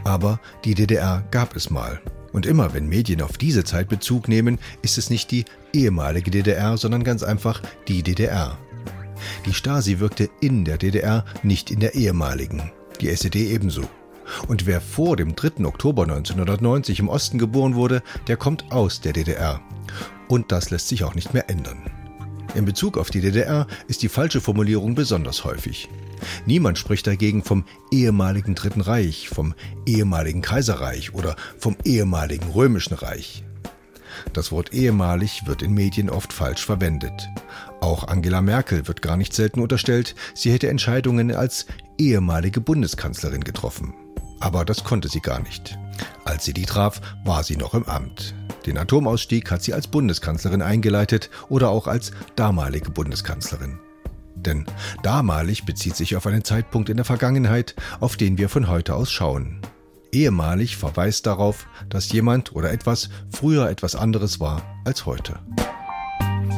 Aber 0.06 0.40
die 0.64 0.74
DDR 0.74 1.28
gab 1.32 1.54
es 1.58 1.70
mal. 1.70 2.02
Und 2.32 2.46
immer 2.46 2.74
wenn 2.74 2.88
Medien 2.88 3.22
auf 3.22 3.38
diese 3.38 3.66
Zeit 3.66 3.90
Bezug 3.90 4.30
nehmen, 4.30 4.58
ist 4.82 4.98
es 4.98 5.10
nicht 5.10 5.32
die 5.32 5.44
ehemalige 5.74 6.32
DDR, 6.32 6.78
sondern 6.78 7.04
ganz 7.04 7.24
einfach 7.24 7.62
die 7.88 8.04
DDR. 8.04 8.58
Die 9.46 9.54
Stasi 9.54 10.00
wirkte 10.00 10.30
in 10.42 10.66
der 10.66 10.78
DDR, 10.78 11.26
nicht 11.44 11.72
in 11.72 11.80
der 11.80 11.96
ehemaligen. 11.96 12.72
Die 13.02 13.10
SED 13.10 13.36
ebenso. 13.36 13.84
Und 14.48 14.66
wer 14.66 14.80
vor 14.80 15.18
dem 15.18 15.36
3. 15.36 15.66
Oktober 15.66 16.04
1990 16.04 17.00
im 17.00 17.10
Osten 17.10 17.38
geboren 17.38 17.76
wurde, 17.76 18.02
der 18.28 18.38
kommt 18.38 18.72
aus 18.72 19.02
der 19.02 19.14
DDR. 19.14 19.62
Und 20.28 20.52
das 20.52 20.70
lässt 20.70 20.88
sich 20.88 21.04
auch 21.04 21.16
nicht 21.16 21.34
mehr 21.34 21.50
ändern. 21.50 21.92
In 22.56 22.66
Bezug 22.66 22.98
auf 22.98 23.10
die 23.10 23.22
DDR 23.22 23.68
ist 23.88 24.04
die 24.04 24.10
falsche 24.10 24.40
Formulierung 24.40 24.96
besonders 24.96 25.44
häufig. 25.44 25.90
Niemand 26.46 26.78
spricht 26.78 27.08
dagegen 27.08 27.44
vom 27.44 27.66
ehemaligen 27.92 28.56
Dritten 28.56 28.82
Reich, 28.82 29.28
vom 29.28 29.56
ehemaligen 29.86 30.42
Kaiserreich 30.42 31.14
oder 31.14 31.36
vom 31.58 31.76
ehemaligen 31.84 32.50
Römischen 32.52 32.94
Reich. 32.94 33.44
Das 34.34 34.52
Wort 34.52 34.74
ehemalig 34.74 35.46
wird 35.46 35.62
in 35.62 35.74
Medien 35.74 36.10
oft 36.10 36.34
falsch 36.34 36.66
verwendet. 36.66 37.30
Auch 37.82 38.08
Angela 38.08 38.42
Merkel 38.42 38.88
wird 38.88 39.02
gar 39.02 39.18
nicht 39.18 39.34
selten 39.34 39.62
unterstellt, 39.62 40.16
sie 40.34 40.52
hätte 40.52 40.70
Entscheidungen 40.70 41.36
als 41.36 41.66
ehemalige 41.98 42.62
Bundeskanzlerin 42.62 43.44
getroffen. 43.44 43.94
Aber 44.40 44.66
das 44.66 44.84
konnte 44.84 45.08
sie 45.08 45.22
gar 45.22 45.42
nicht. 45.42 45.78
Als 46.26 46.46
sie 46.46 46.54
die 46.54 46.66
traf, 46.66 47.02
war 47.24 47.44
sie 47.44 47.56
noch 47.56 47.74
im 47.74 47.86
Amt. 47.86 48.36
Den 48.66 48.78
Atomausstieg 48.78 49.52
hat 49.52 49.62
sie 49.64 49.74
als 49.74 49.88
Bundeskanzlerin 49.88 50.62
eingeleitet 50.62 51.30
oder 51.50 51.70
auch 51.70 51.88
als 51.88 52.12
damalige 52.36 52.92
Bundeskanzlerin. 52.92 53.80
Denn 54.36 54.66
damalig 55.02 55.66
bezieht 55.66 55.96
sich 55.96 56.16
auf 56.16 56.28
einen 56.28 56.44
Zeitpunkt 56.44 56.90
in 56.90 56.98
der 56.98 57.06
Vergangenheit, 57.06 57.76
auf 58.00 58.18
den 58.18 58.38
wir 58.38 58.50
von 58.50 58.68
heute 58.68 58.96
aus 58.96 59.12
schauen. 59.12 59.60
Ehemalig 60.14 60.78
verweist 60.78 61.26
darauf, 61.26 61.68
dass 61.90 62.12
jemand 62.12 62.56
oder 62.56 62.72
etwas 62.72 63.10
früher 63.32 63.70
etwas 63.70 63.96
anderes 63.96 64.40
war 64.40 64.62
als 64.86 65.06
heute. 65.06 65.40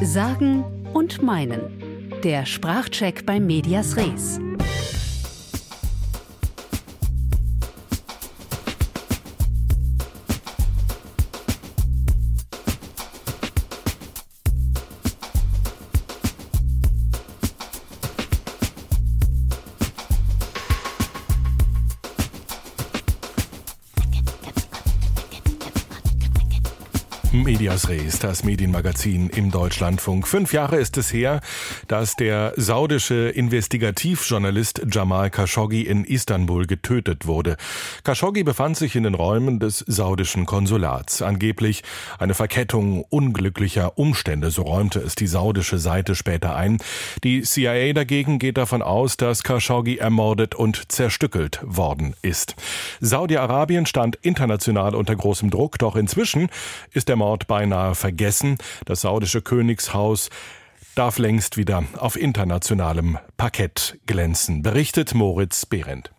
Sagen 0.04 0.64
und 0.94 1.24
meinen. 1.24 1.62
Der 2.24 2.46
Sprachcheck 2.46 3.26
bei 3.26 3.40
Medias 3.40 3.96
Res. 3.96 4.40
Medias 27.76 27.90
Res, 27.90 28.20
das 28.20 28.44
Medienmagazin 28.46 29.30
im 29.30 29.52
Deutschlandfunk. 29.52 30.30
Fünf 30.30 30.54
Jahre 30.54 30.78
ist 30.78 30.96
es 30.96 31.12
her, 31.12 31.42
dass 31.90 32.16
der 32.16 32.54
saudische 32.56 33.28
Investigativjournalist 33.30 34.84
Jamal 34.90 35.30
Khashoggi 35.30 35.82
in 35.82 36.06
Istanbul 36.06 36.68
getötet 36.68 37.28
wurde. 37.28 37.58
Khashoggi 38.06 38.44
befand 38.44 38.78
sich 38.78 38.96
in 38.96 39.02
den 39.02 39.16
Räumen 39.16 39.60
des 39.60 39.80
saudischen 39.80 40.46
Konsulats. 40.46 41.24
Angeblich 41.24 41.82
eine 42.20 42.36
Verkettung 42.36 43.04
unglücklicher 43.04 43.98
Umstände, 43.98 44.52
so 44.52 44.62
räumte 44.62 45.00
es 45.00 45.16
die 45.16 45.26
saudische 45.26 45.80
Seite 45.80 46.14
später 46.14 46.56
ein. 46.56 46.78
Die 47.24 47.42
CIA 47.42 47.94
dagegen 47.94 48.38
geht 48.38 48.58
davon 48.58 48.84
aus, 48.84 49.18
dass 49.18 49.42
Khashoggi 49.42 49.98
ermordet 49.98 50.54
und 50.54 50.92
zerstückelt 50.92 51.60
worden 51.64 52.16
ist. 52.22 52.56
Saudi-Arabien 53.02 53.88
stand 53.88 54.18
international 54.18 54.94
unter 54.94 55.16
großem 55.16 55.50
Druck, 55.50 55.80
doch 55.80 55.96
inzwischen 55.96 56.50
ist 56.92 57.10
der 57.10 57.16
Mord 57.16 57.48
beinahe 57.48 57.96
vergessen. 57.96 58.60
Das 58.86 59.02
saudische 59.02 59.42
Königshaus 59.42 60.30
darf 60.94 61.18
längst 61.18 61.58
wieder 61.58 61.84
auf 61.98 62.18
internationalem 62.18 63.18
Parkett 63.36 63.98
glänzen, 64.06 64.62
berichtet 64.62 65.16
Moritz 65.16 65.66
Behrendt. 65.66 66.15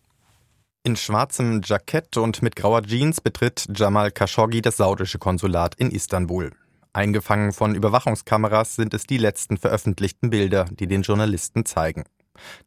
In 0.86 0.94
schwarzem 0.94 1.62
Jackett 1.64 2.16
und 2.16 2.42
mit 2.42 2.54
grauer 2.54 2.80
Jeans 2.82 3.20
betritt 3.20 3.66
Jamal 3.74 4.12
Khashoggi 4.12 4.62
das 4.62 4.76
saudische 4.76 5.18
Konsulat 5.18 5.74
in 5.74 5.90
Istanbul. 5.90 6.52
Eingefangen 6.92 7.52
von 7.52 7.74
Überwachungskameras 7.74 8.76
sind 8.76 8.94
es 8.94 9.04
die 9.04 9.18
letzten 9.18 9.56
veröffentlichten 9.56 10.30
Bilder, 10.30 10.66
die 10.70 10.86
den 10.86 11.02
Journalisten 11.02 11.64
zeigen. 11.64 12.04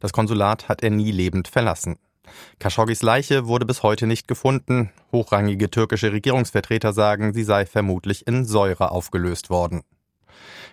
Das 0.00 0.12
Konsulat 0.12 0.68
hat 0.68 0.82
er 0.82 0.90
nie 0.90 1.12
lebend 1.12 1.48
verlassen. 1.48 1.96
Khashoggis 2.58 3.00
Leiche 3.00 3.46
wurde 3.46 3.64
bis 3.64 3.82
heute 3.82 4.06
nicht 4.06 4.28
gefunden. 4.28 4.90
Hochrangige 5.12 5.70
türkische 5.70 6.12
Regierungsvertreter 6.12 6.92
sagen, 6.92 7.32
sie 7.32 7.44
sei 7.44 7.64
vermutlich 7.64 8.26
in 8.26 8.44
Säure 8.44 8.90
aufgelöst 8.90 9.48
worden. 9.48 9.80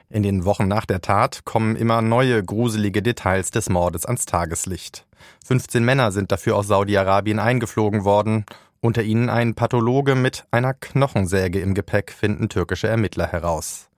In 0.09 0.23
den 0.23 0.45
Wochen 0.45 0.69
nach 0.69 0.85
der 0.85 1.01
Tat 1.01 1.43
kommen 1.43 1.75
immer 1.75 2.01
neue 2.01 2.41
gruselige 2.41 3.01
Details 3.01 3.51
des 3.51 3.69
Mordes 3.69 4.05
ans 4.05 4.25
Tageslicht. 4.25 5.05
15 5.45 5.83
Männer 5.83 6.13
sind 6.13 6.31
dafür 6.31 6.55
aus 6.55 6.67
Saudi-Arabien 6.67 7.39
eingeflogen 7.39 8.05
worden. 8.05 8.45
Unter 8.79 9.03
ihnen 9.03 9.29
ein 9.29 9.53
Pathologe 9.53 10.15
mit 10.15 10.45
einer 10.49 10.73
Knochensäge 10.73 11.59
im 11.59 11.73
Gepäck 11.73 12.11
finden 12.11 12.47
türkische 12.47 12.87
Ermittler 12.87 13.27
heraus. 13.27 13.89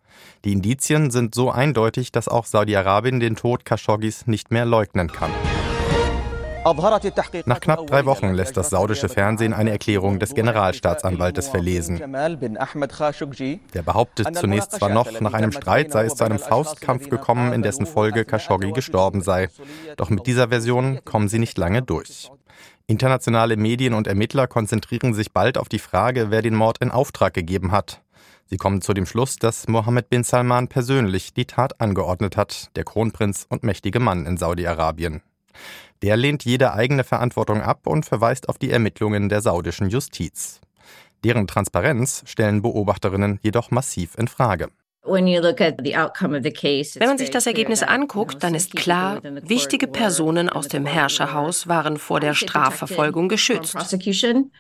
Die 0.46 0.54
Indizien 0.54 1.12
sind 1.12 1.36
so 1.36 1.52
eindeutig, 1.52 2.12
dass 2.12 2.28
auch 2.28 2.46
Saudi-Arabien 2.46 3.20
den 3.20 3.36
Tod 3.36 3.64
Khashoggis 3.64 4.26
nicht 4.26 4.52
mehr 4.52 4.66
leugnen 4.66 5.12
kann. 5.12 5.32
Nach 7.46 7.60
knapp 7.60 7.88
drei 7.88 8.06
Wochen 8.06 8.34
lässt 8.34 8.58
das 8.58 8.70
saudische 8.70 9.08
Fernsehen 9.08 9.54
eine 9.54 9.72
Erklärung 9.72 10.20
des 10.20 10.34
Generalstaatsanwaltes 10.36 11.48
verlesen. 11.48 12.00
Der 13.74 13.82
behauptet 13.82 14.36
zunächst 14.36 14.74
zwar 14.74 14.90
noch, 14.90 15.22
nach 15.22 15.34
einem 15.34 15.52
Streit 15.52 15.92
sei 15.92 16.06
es 16.06 16.16
zu 16.16 16.26
einem 16.26 16.40
Faustkampf 16.40 17.10
gekommen, 17.10 17.54
in 17.54 17.62
dessen 17.62 17.86
Folge 17.86 18.26
Khashoggi 18.26 18.72
gestorben 18.72 19.22
sei. 19.22 19.50
Doch 19.96 20.10
mit 20.10 20.28
dieser 20.28 20.50
Version 20.50 21.00
kommen 21.06 21.30
sie 21.30 21.40
nicht 21.40 21.58
lange 21.58 21.82
durch. 21.82 22.30
Internationale 22.88 23.56
Medien 23.56 23.94
und 23.94 24.08
Ermittler 24.08 24.48
konzentrieren 24.48 25.14
sich 25.14 25.32
bald 25.32 25.58
auf 25.58 25.70
die 25.70 25.80
Frage, 25.80 26.32
wer 26.32 26.42
den 26.42 26.56
Mord 26.56 26.80
in 26.80 26.92
Auftrag 26.92 27.34
gegeben 27.34 27.72
hat. 27.72 28.02
Sie 28.48 28.58
kommen 28.58 28.82
zu 28.82 28.94
dem 28.94 29.06
Schluss, 29.06 29.36
dass 29.36 29.68
Mohammed 29.68 30.10
bin 30.10 30.24
Salman 30.24 30.68
persönlich 30.68 31.34
die 31.34 31.46
Tat 31.46 31.80
angeordnet 31.80 32.36
hat, 32.36 32.76
der 32.76 32.84
Kronprinz 32.84 33.46
und 33.48 33.64
mächtige 33.64 34.00
Mann 34.00 34.26
in 34.26 34.38
Saudi-Arabien. 34.38 35.22
Der 36.02 36.16
lehnt 36.16 36.46
jede 36.46 36.74
eigene 36.74 37.04
Verantwortung 37.04 37.62
ab 37.62 37.88
und 37.88 38.06
verweist 38.06 38.50
auf 38.50 38.58
die 38.58 38.72
Ermittlungen 38.72 39.30
der 39.30 39.42
saudischen 39.42 39.90
Justiz. 39.90 40.62
Deren 41.24 41.48
Transparenz 41.48 42.24
stellen 42.26 42.62
Beobachterinnen 42.62 43.40
jedoch 43.42 43.72
massiv 43.72 44.16
in 44.18 44.28
Frage. 44.28 44.70
Wenn 47.00 47.08
man 47.08 47.18
sich 47.18 47.32
das 47.32 47.46
Ergebnis 47.48 47.84
anguckt, 47.84 48.44
dann 48.44 48.56
ist 48.56 48.76
klar, 48.76 49.22
wichtige 49.24 49.88
Personen 49.88 50.50
aus 50.50 50.68
dem 50.68 50.86
Herrscherhaus 50.86 51.68
waren 51.68 51.98
vor 51.98 52.20
der 52.20 52.34
Strafverfolgung 52.34 53.30
geschützt. 53.30 53.76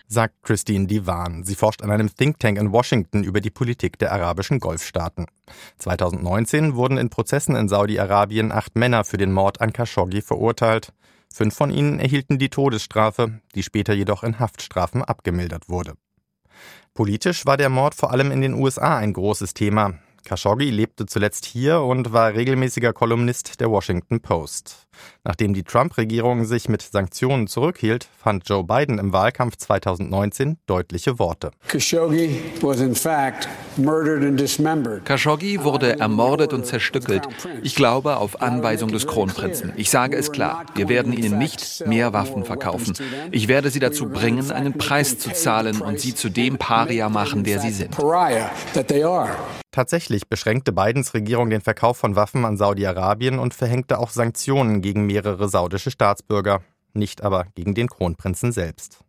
Sagt 0.07 0.33
Christine 0.43 0.87
Divan. 0.87 1.43
Sie 1.43 1.55
forscht 1.55 1.81
an 1.81 1.91
einem 1.91 2.13
Think 2.13 2.39
Tank 2.39 2.57
in 2.57 2.71
Washington 2.71 3.23
über 3.23 3.41
die 3.41 3.51
Politik 3.51 3.99
der 3.99 4.11
arabischen 4.11 4.59
Golfstaaten. 4.59 5.27
2019 5.77 6.75
wurden 6.75 6.97
in 6.97 7.09
Prozessen 7.09 7.55
in 7.55 7.69
Saudi-Arabien 7.69 8.51
acht 8.51 8.75
Männer 8.75 9.03
für 9.03 9.17
den 9.17 9.31
Mord 9.31 9.61
an 9.61 9.73
Khashoggi 9.73 10.21
verurteilt. 10.21 10.93
Fünf 11.31 11.55
von 11.55 11.69
ihnen 11.71 11.99
erhielten 11.99 12.39
die 12.39 12.49
Todesstrafe, 12.49 13.39
die 13.55 13.63
später 13.63 13.93
jedoch 13.93 14.23
in 14.23 14.39
Haftstrafen 14.39 15.03
abgemildert 15.03 15.69
wurde. 15.69 15.93
Politisch 16.93 17.45
war 17.45 17.55
der 17.55 17.69
Mord 17.69 17.95
vor 17.95 18.11
allem 18.11 18.31
in 18.31 18.41
den 18.41 18.53
USA 18.53 18.97
ein 18.97 19.13
großes 19.13 19.53
Thema. 19.53 19.93
Khashoggi 20.29 20.69
lebte 20.69 21.07
zuletzt 21.07 21.45
hier 21.45 21.81
und 21.81 22.13
war 22.13 22.35
regelmäßiger 22.35 22.93
Kolumnist 22.93 23.59
der 23.59 23.71
Washington 23.71 24.19
Post. 24.19 24.87
Nachdem 25.23 25.55
die 25.55 25.63
Trump-Regierung 25.63 26.45
sich 26.45 26.69
mit 26.69 26.83
Sanktionen 26.83 27.47
zurückhielt, 27.47 28.07
fand 28.15 28.47
Joe 28.47 28.63
Biden 28.63 28.99
im 28.99 29.11
Wahlkampf 29.11 29.57
2019 29.57 30.57
deutliche 30.67 31.17
Worte. 31.17 31.49
Khashoggi 35.03 35.63
wurde 35.63 35.99
ermordet 35.99 36.53
und 36.53 36.65
zerstückelt. 36.67 37.27
Ich 37.63 37.73
glaube 37.73 38.17
auf 38.17 38.39
Anweisung 38.41 38.91
des 38.91 39.07
Kronprinzen. 39.07 39.73
Ich 39.77 39.89
sage 39.89 40.15
es 40.15 40.31
klar, 40.31 40.65
wir 40.75 40.89
werden 40.89 41.11
ihnen 41.11 41.39
nicht 41.39 41.87
mehr 41.87 42.13
Waffen 42.13 42.45
verkaufen. 42.45 42.93
Ich 43.31 43.47
werde 43.47 43.71
sie 43.71 43.79
dazu 43.79 44.07
bringen, 44.07 44.51
einen 44.51 44.73
Preis 44.73 45.17
zu 45.17 45.31
zahlen 45.31 45.81
und 45.81 45.99
sie 45.99 46.13
zu 46.13 46.29
dem 46.29 46.59
Paria 46.59 47.09
machen, 47.09 47.43
der 47.43 47.59
sie 47.59 47.71
sind. 47.71 47.97
Tatsächlich 49.71 50.27
beschränkte 50.27 50.71
Bidens 50.71 51.13
Regierung 51.13 51.49
den 51.49 51.61
Verkauf 51.61 51.97
von 51.97 52.15
Waffen 52.15 52.43
an 52.43 52.57
Saudi-Arabien 52.57 53.37
und 53.37 53.53
verhängte 53.53 53.99
auch 53.99 54.09
Sanktionen 54.09 54.81
gegen 54.81 55.05
mehrere 55.05 55.47
saudische 55.47 55.91
Staatsbürger, 55.91 56.61
nicht 56.93 57.21
aber 57.21 57.45
gegen 57.53 57.75
den 57.75 57.87
Kronprinzen 57.87 58.51
selbst. 58.51 58.99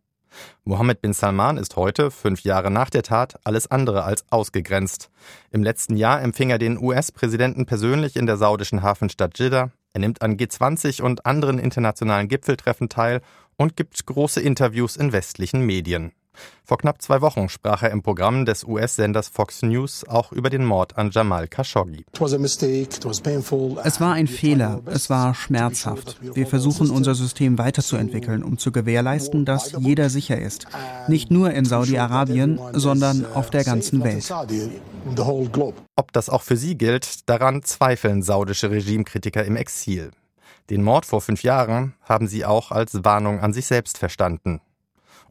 Mohammed 0.63 1.01
bin 1.01 1.13
Salman 1.13 1.57
ist 1.57 1.75
heute, 1.75 2.11
fünf 2.11 2.43
Jahre 2.43 2.71
nach 2.71 2.89
der 2.89 3.03
Tat, 3.03 3.39
alles 3.43 3.69
andere 3.69 4.03
als 4.03 4.23
ausgegrenzt. 4.31 5.09
Im 5.49 5.63
letzten 5.63 5.97
Jahr 5.97 6.21
empfing 6.21 6.51
er 6.51 6.59
den 6.59 6.77
US-Präsidenten 6.77 7.65
persönlich 7.65 8.15
in 8.15 8.27
der 8.27 8.37
saudischen 8.37 8.81
Hafenstadt 8.81 9.37
Jeddah. 9.39 9.71
Er 9.93 9.99
nimmt 9.99 10.21
an 10.21 10.37
G20 10.37 11.01
und 11.01 11.25
anderen 11.25 11.59
internationalen 11.59 12.29
Gipfeltreffen 12.29 12.87
teil 12.87 13.21
und 13.57 13.75
gibt 13.75 14.05
große 14.05 14.39
Interviews 14.39 14.95
in 14.95 15.11
westlichen 15.11 15.65
Medien. 15.65 16.13
Vor 16.63 16.77
knapp 16.77 17.01
zwei 17.01 17.21
Wochen 17.21 17.49
sprach 17.49 17.83
er 17.83 17.91
im 17.91 18.01
Programm 18.01 18.45
des 18.45 18.63
US-Senders 18.63 19.27
Fox 19.27 19.61
News 19.61 20.07
auch 20.07 20.31
über 20.31 20.49
den 20.49 20.63
Mord 20.63 20.97
an 20.97 21.11
Jamal 21.11 21.47
Khashoggi. 21.47 22.05
Es 22.13 24.01
war 24.01 24.13
ein 24.13 24.27
Fehler, 24.27 24.81
es 24.85 25.09
war 25.09 25.35
schmerzhaft. 25.35 26.17
Wir 26.21 26.47
versuchen 26.47 26.89
unser 26.89 27.13
System 27.13 27.57
weiterzuentwickeln, 27.57 28.43
um 28.43 28.57
zu 28.57 28.71
gewährleisten, 28.71 29.43
dass 29.43 29.73
jeder 29.79 30.09
sicher 30.09 30.39
ist. 30.39 30.67
Nicht 31.07 31.29
nur 31.29 31.51
in 31.51 31.65
Saudi-Arabien, 31.65 32.59
sondern 32.73 33.25
auf 33.33 33.49
der 33.49 33.63
ganzen 33.63 34.03
Welt. 34.03 34.31
Ob 35.95 36.13
das 36.13 36.29
auch 36.29 36.41
für 36.41 36.57
sie 36.57 36.77
gilt, 36.77 37.29
daran 37.29 37.63
zweifeln 37.63 38.21
saudische 38.21 38.71
Regimekritiker 38.71 39.43
im 39.43 39.55
Exil. 39.55 40.11
Den 40.69 40.83
Mord 40.83 41.05
vor 41.05 41.19
fünf 41.19 41.43
Jahren 41.43 41.95
haben 42.01 42.27
sie 42.27 42.45
auch 42.45 42.71
als 42.71 43.03
Warnung 43.03 43.41
an 43.41 43.51
sich 43.51 43.65
selbst 43.65 43.97
verstanden. 43.97 44.61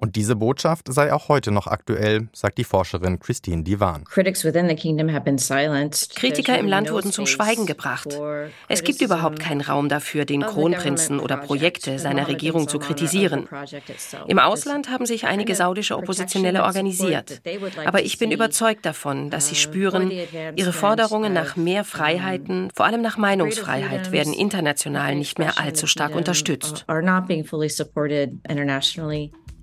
Und 0.00 0.16
diese 0.16 0.34
Botschaft 0.34 0.90
sei 0.90 1.12
auch 1.12 1.28
heute 1.28 1.50
noch 1.50 1.66
aktuell, 1.66 2.28
sagt 2.32 2.56
die 2.56 2.64
Forscherin 2.64 3.20
Christine 3.20 3.62
Divan. 3.62 4.04
Kritiker 6.16 6.58
im 6.58 6.66
Land 6.66 6.90
wurden 6.90 7.12
zum 7.12 7.26
Schweigen 7.26 7.66
gebracht. 7.66 8.18
Es 8.68 8.82
gibt 8.82 9.02
überhaupt 9.02 9.40
keinen 9.40 9.60
Raum 9.60 9.90
dafür, 9.90 10.24
den 10.24 10.40
Kronprinzen 10.40 11.20
oder 11.20 11.36
Projekte 11.36 11.98
seiner 11.98 12.28
Regierung 12.28 12.66
zu 12.66 12.78
kritisieren. 12.78 13.46
Im 14.26 14.38
Ausland 14.38 14.88
haben 14.88 15.04
sich 15.04 15.26
einige 15.26 15.54
saudische 15.54 15.98
Oppositionelle 15.98 16.64
organisiert. 16.64 17.42
Aber 17.84 18.02
ich 18.02 18.16
bin 18.16 18.32
überzeugt 18.32 18.86
davon, 18.86 19.28
dass 19.28 19.48
sie 19.48 19.54
spüren, 19.54 20.10
ihre 20.56 20.72
Forderungen 20.72 21.34
nach 21.34 21.56
mehr 21.56 21.84
Freiheiten, 21.84 22.70
vor 22.74 22.86
allem 22.86 23.02
nach 23.02 23.18
Meinungsfreiheit, 23.18 24.12
werden 24.12 24.32
international 24.32 25.14
nicht 25.14 25.38
mehr 25.38 25.58
allzu 25.58 25.86
stark 25.86 26.14
unterstützt. 26.14 26.86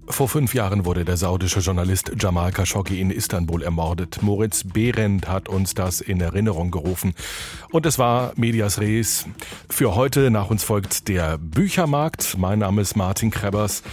Vor 0.09 0.29
fünf 0.29 0.53
Jahren 0.53 0.85
wurde 0.85 1.03
der 1.03 1.17
saudische 1.17 1.59
Journalist 1.59 2.11
Jamal 2.17 2.51
Khashoggi 2.51 3.01
in 3.01 3.11
Istanbul 3.11 3.61
ermordet. 3.61 4.21
Moritz 4.21 4.63
Behrendt 4.63 5.27
hat 5.27 5.49
uns 5.49 5.73
das 5.73 6.01
in 6.01 6.21
Erinnerung 6.21 6.71
gerufen. 6.71 7.13
Und 7.71 7.85
es 7.85 7.99
war 7.99 8.31
Medias 8.35 8.79
Res. 8.79 9.25
Für 9.69 9.95
heute 9.95 10.31
nach 10.31 10.49
uns 10.49 10.63
folgt 10.63 11.07
der 11.07 11.37
Büchermarkt. 11.37 12.37
Mein 12.37 12.59
Name 12.59 12.81
ist 12.81 12.95
Martin 12.95 13.31
Krebbers. 13.31 13.83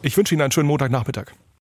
Ich 0.00 0.16
wünsche 0.16 0.34
Ihnen 0.34 0.42
einen 0.42 0.52
schönen 0.52 0.68
Montagnachmittag. 0.68 1.32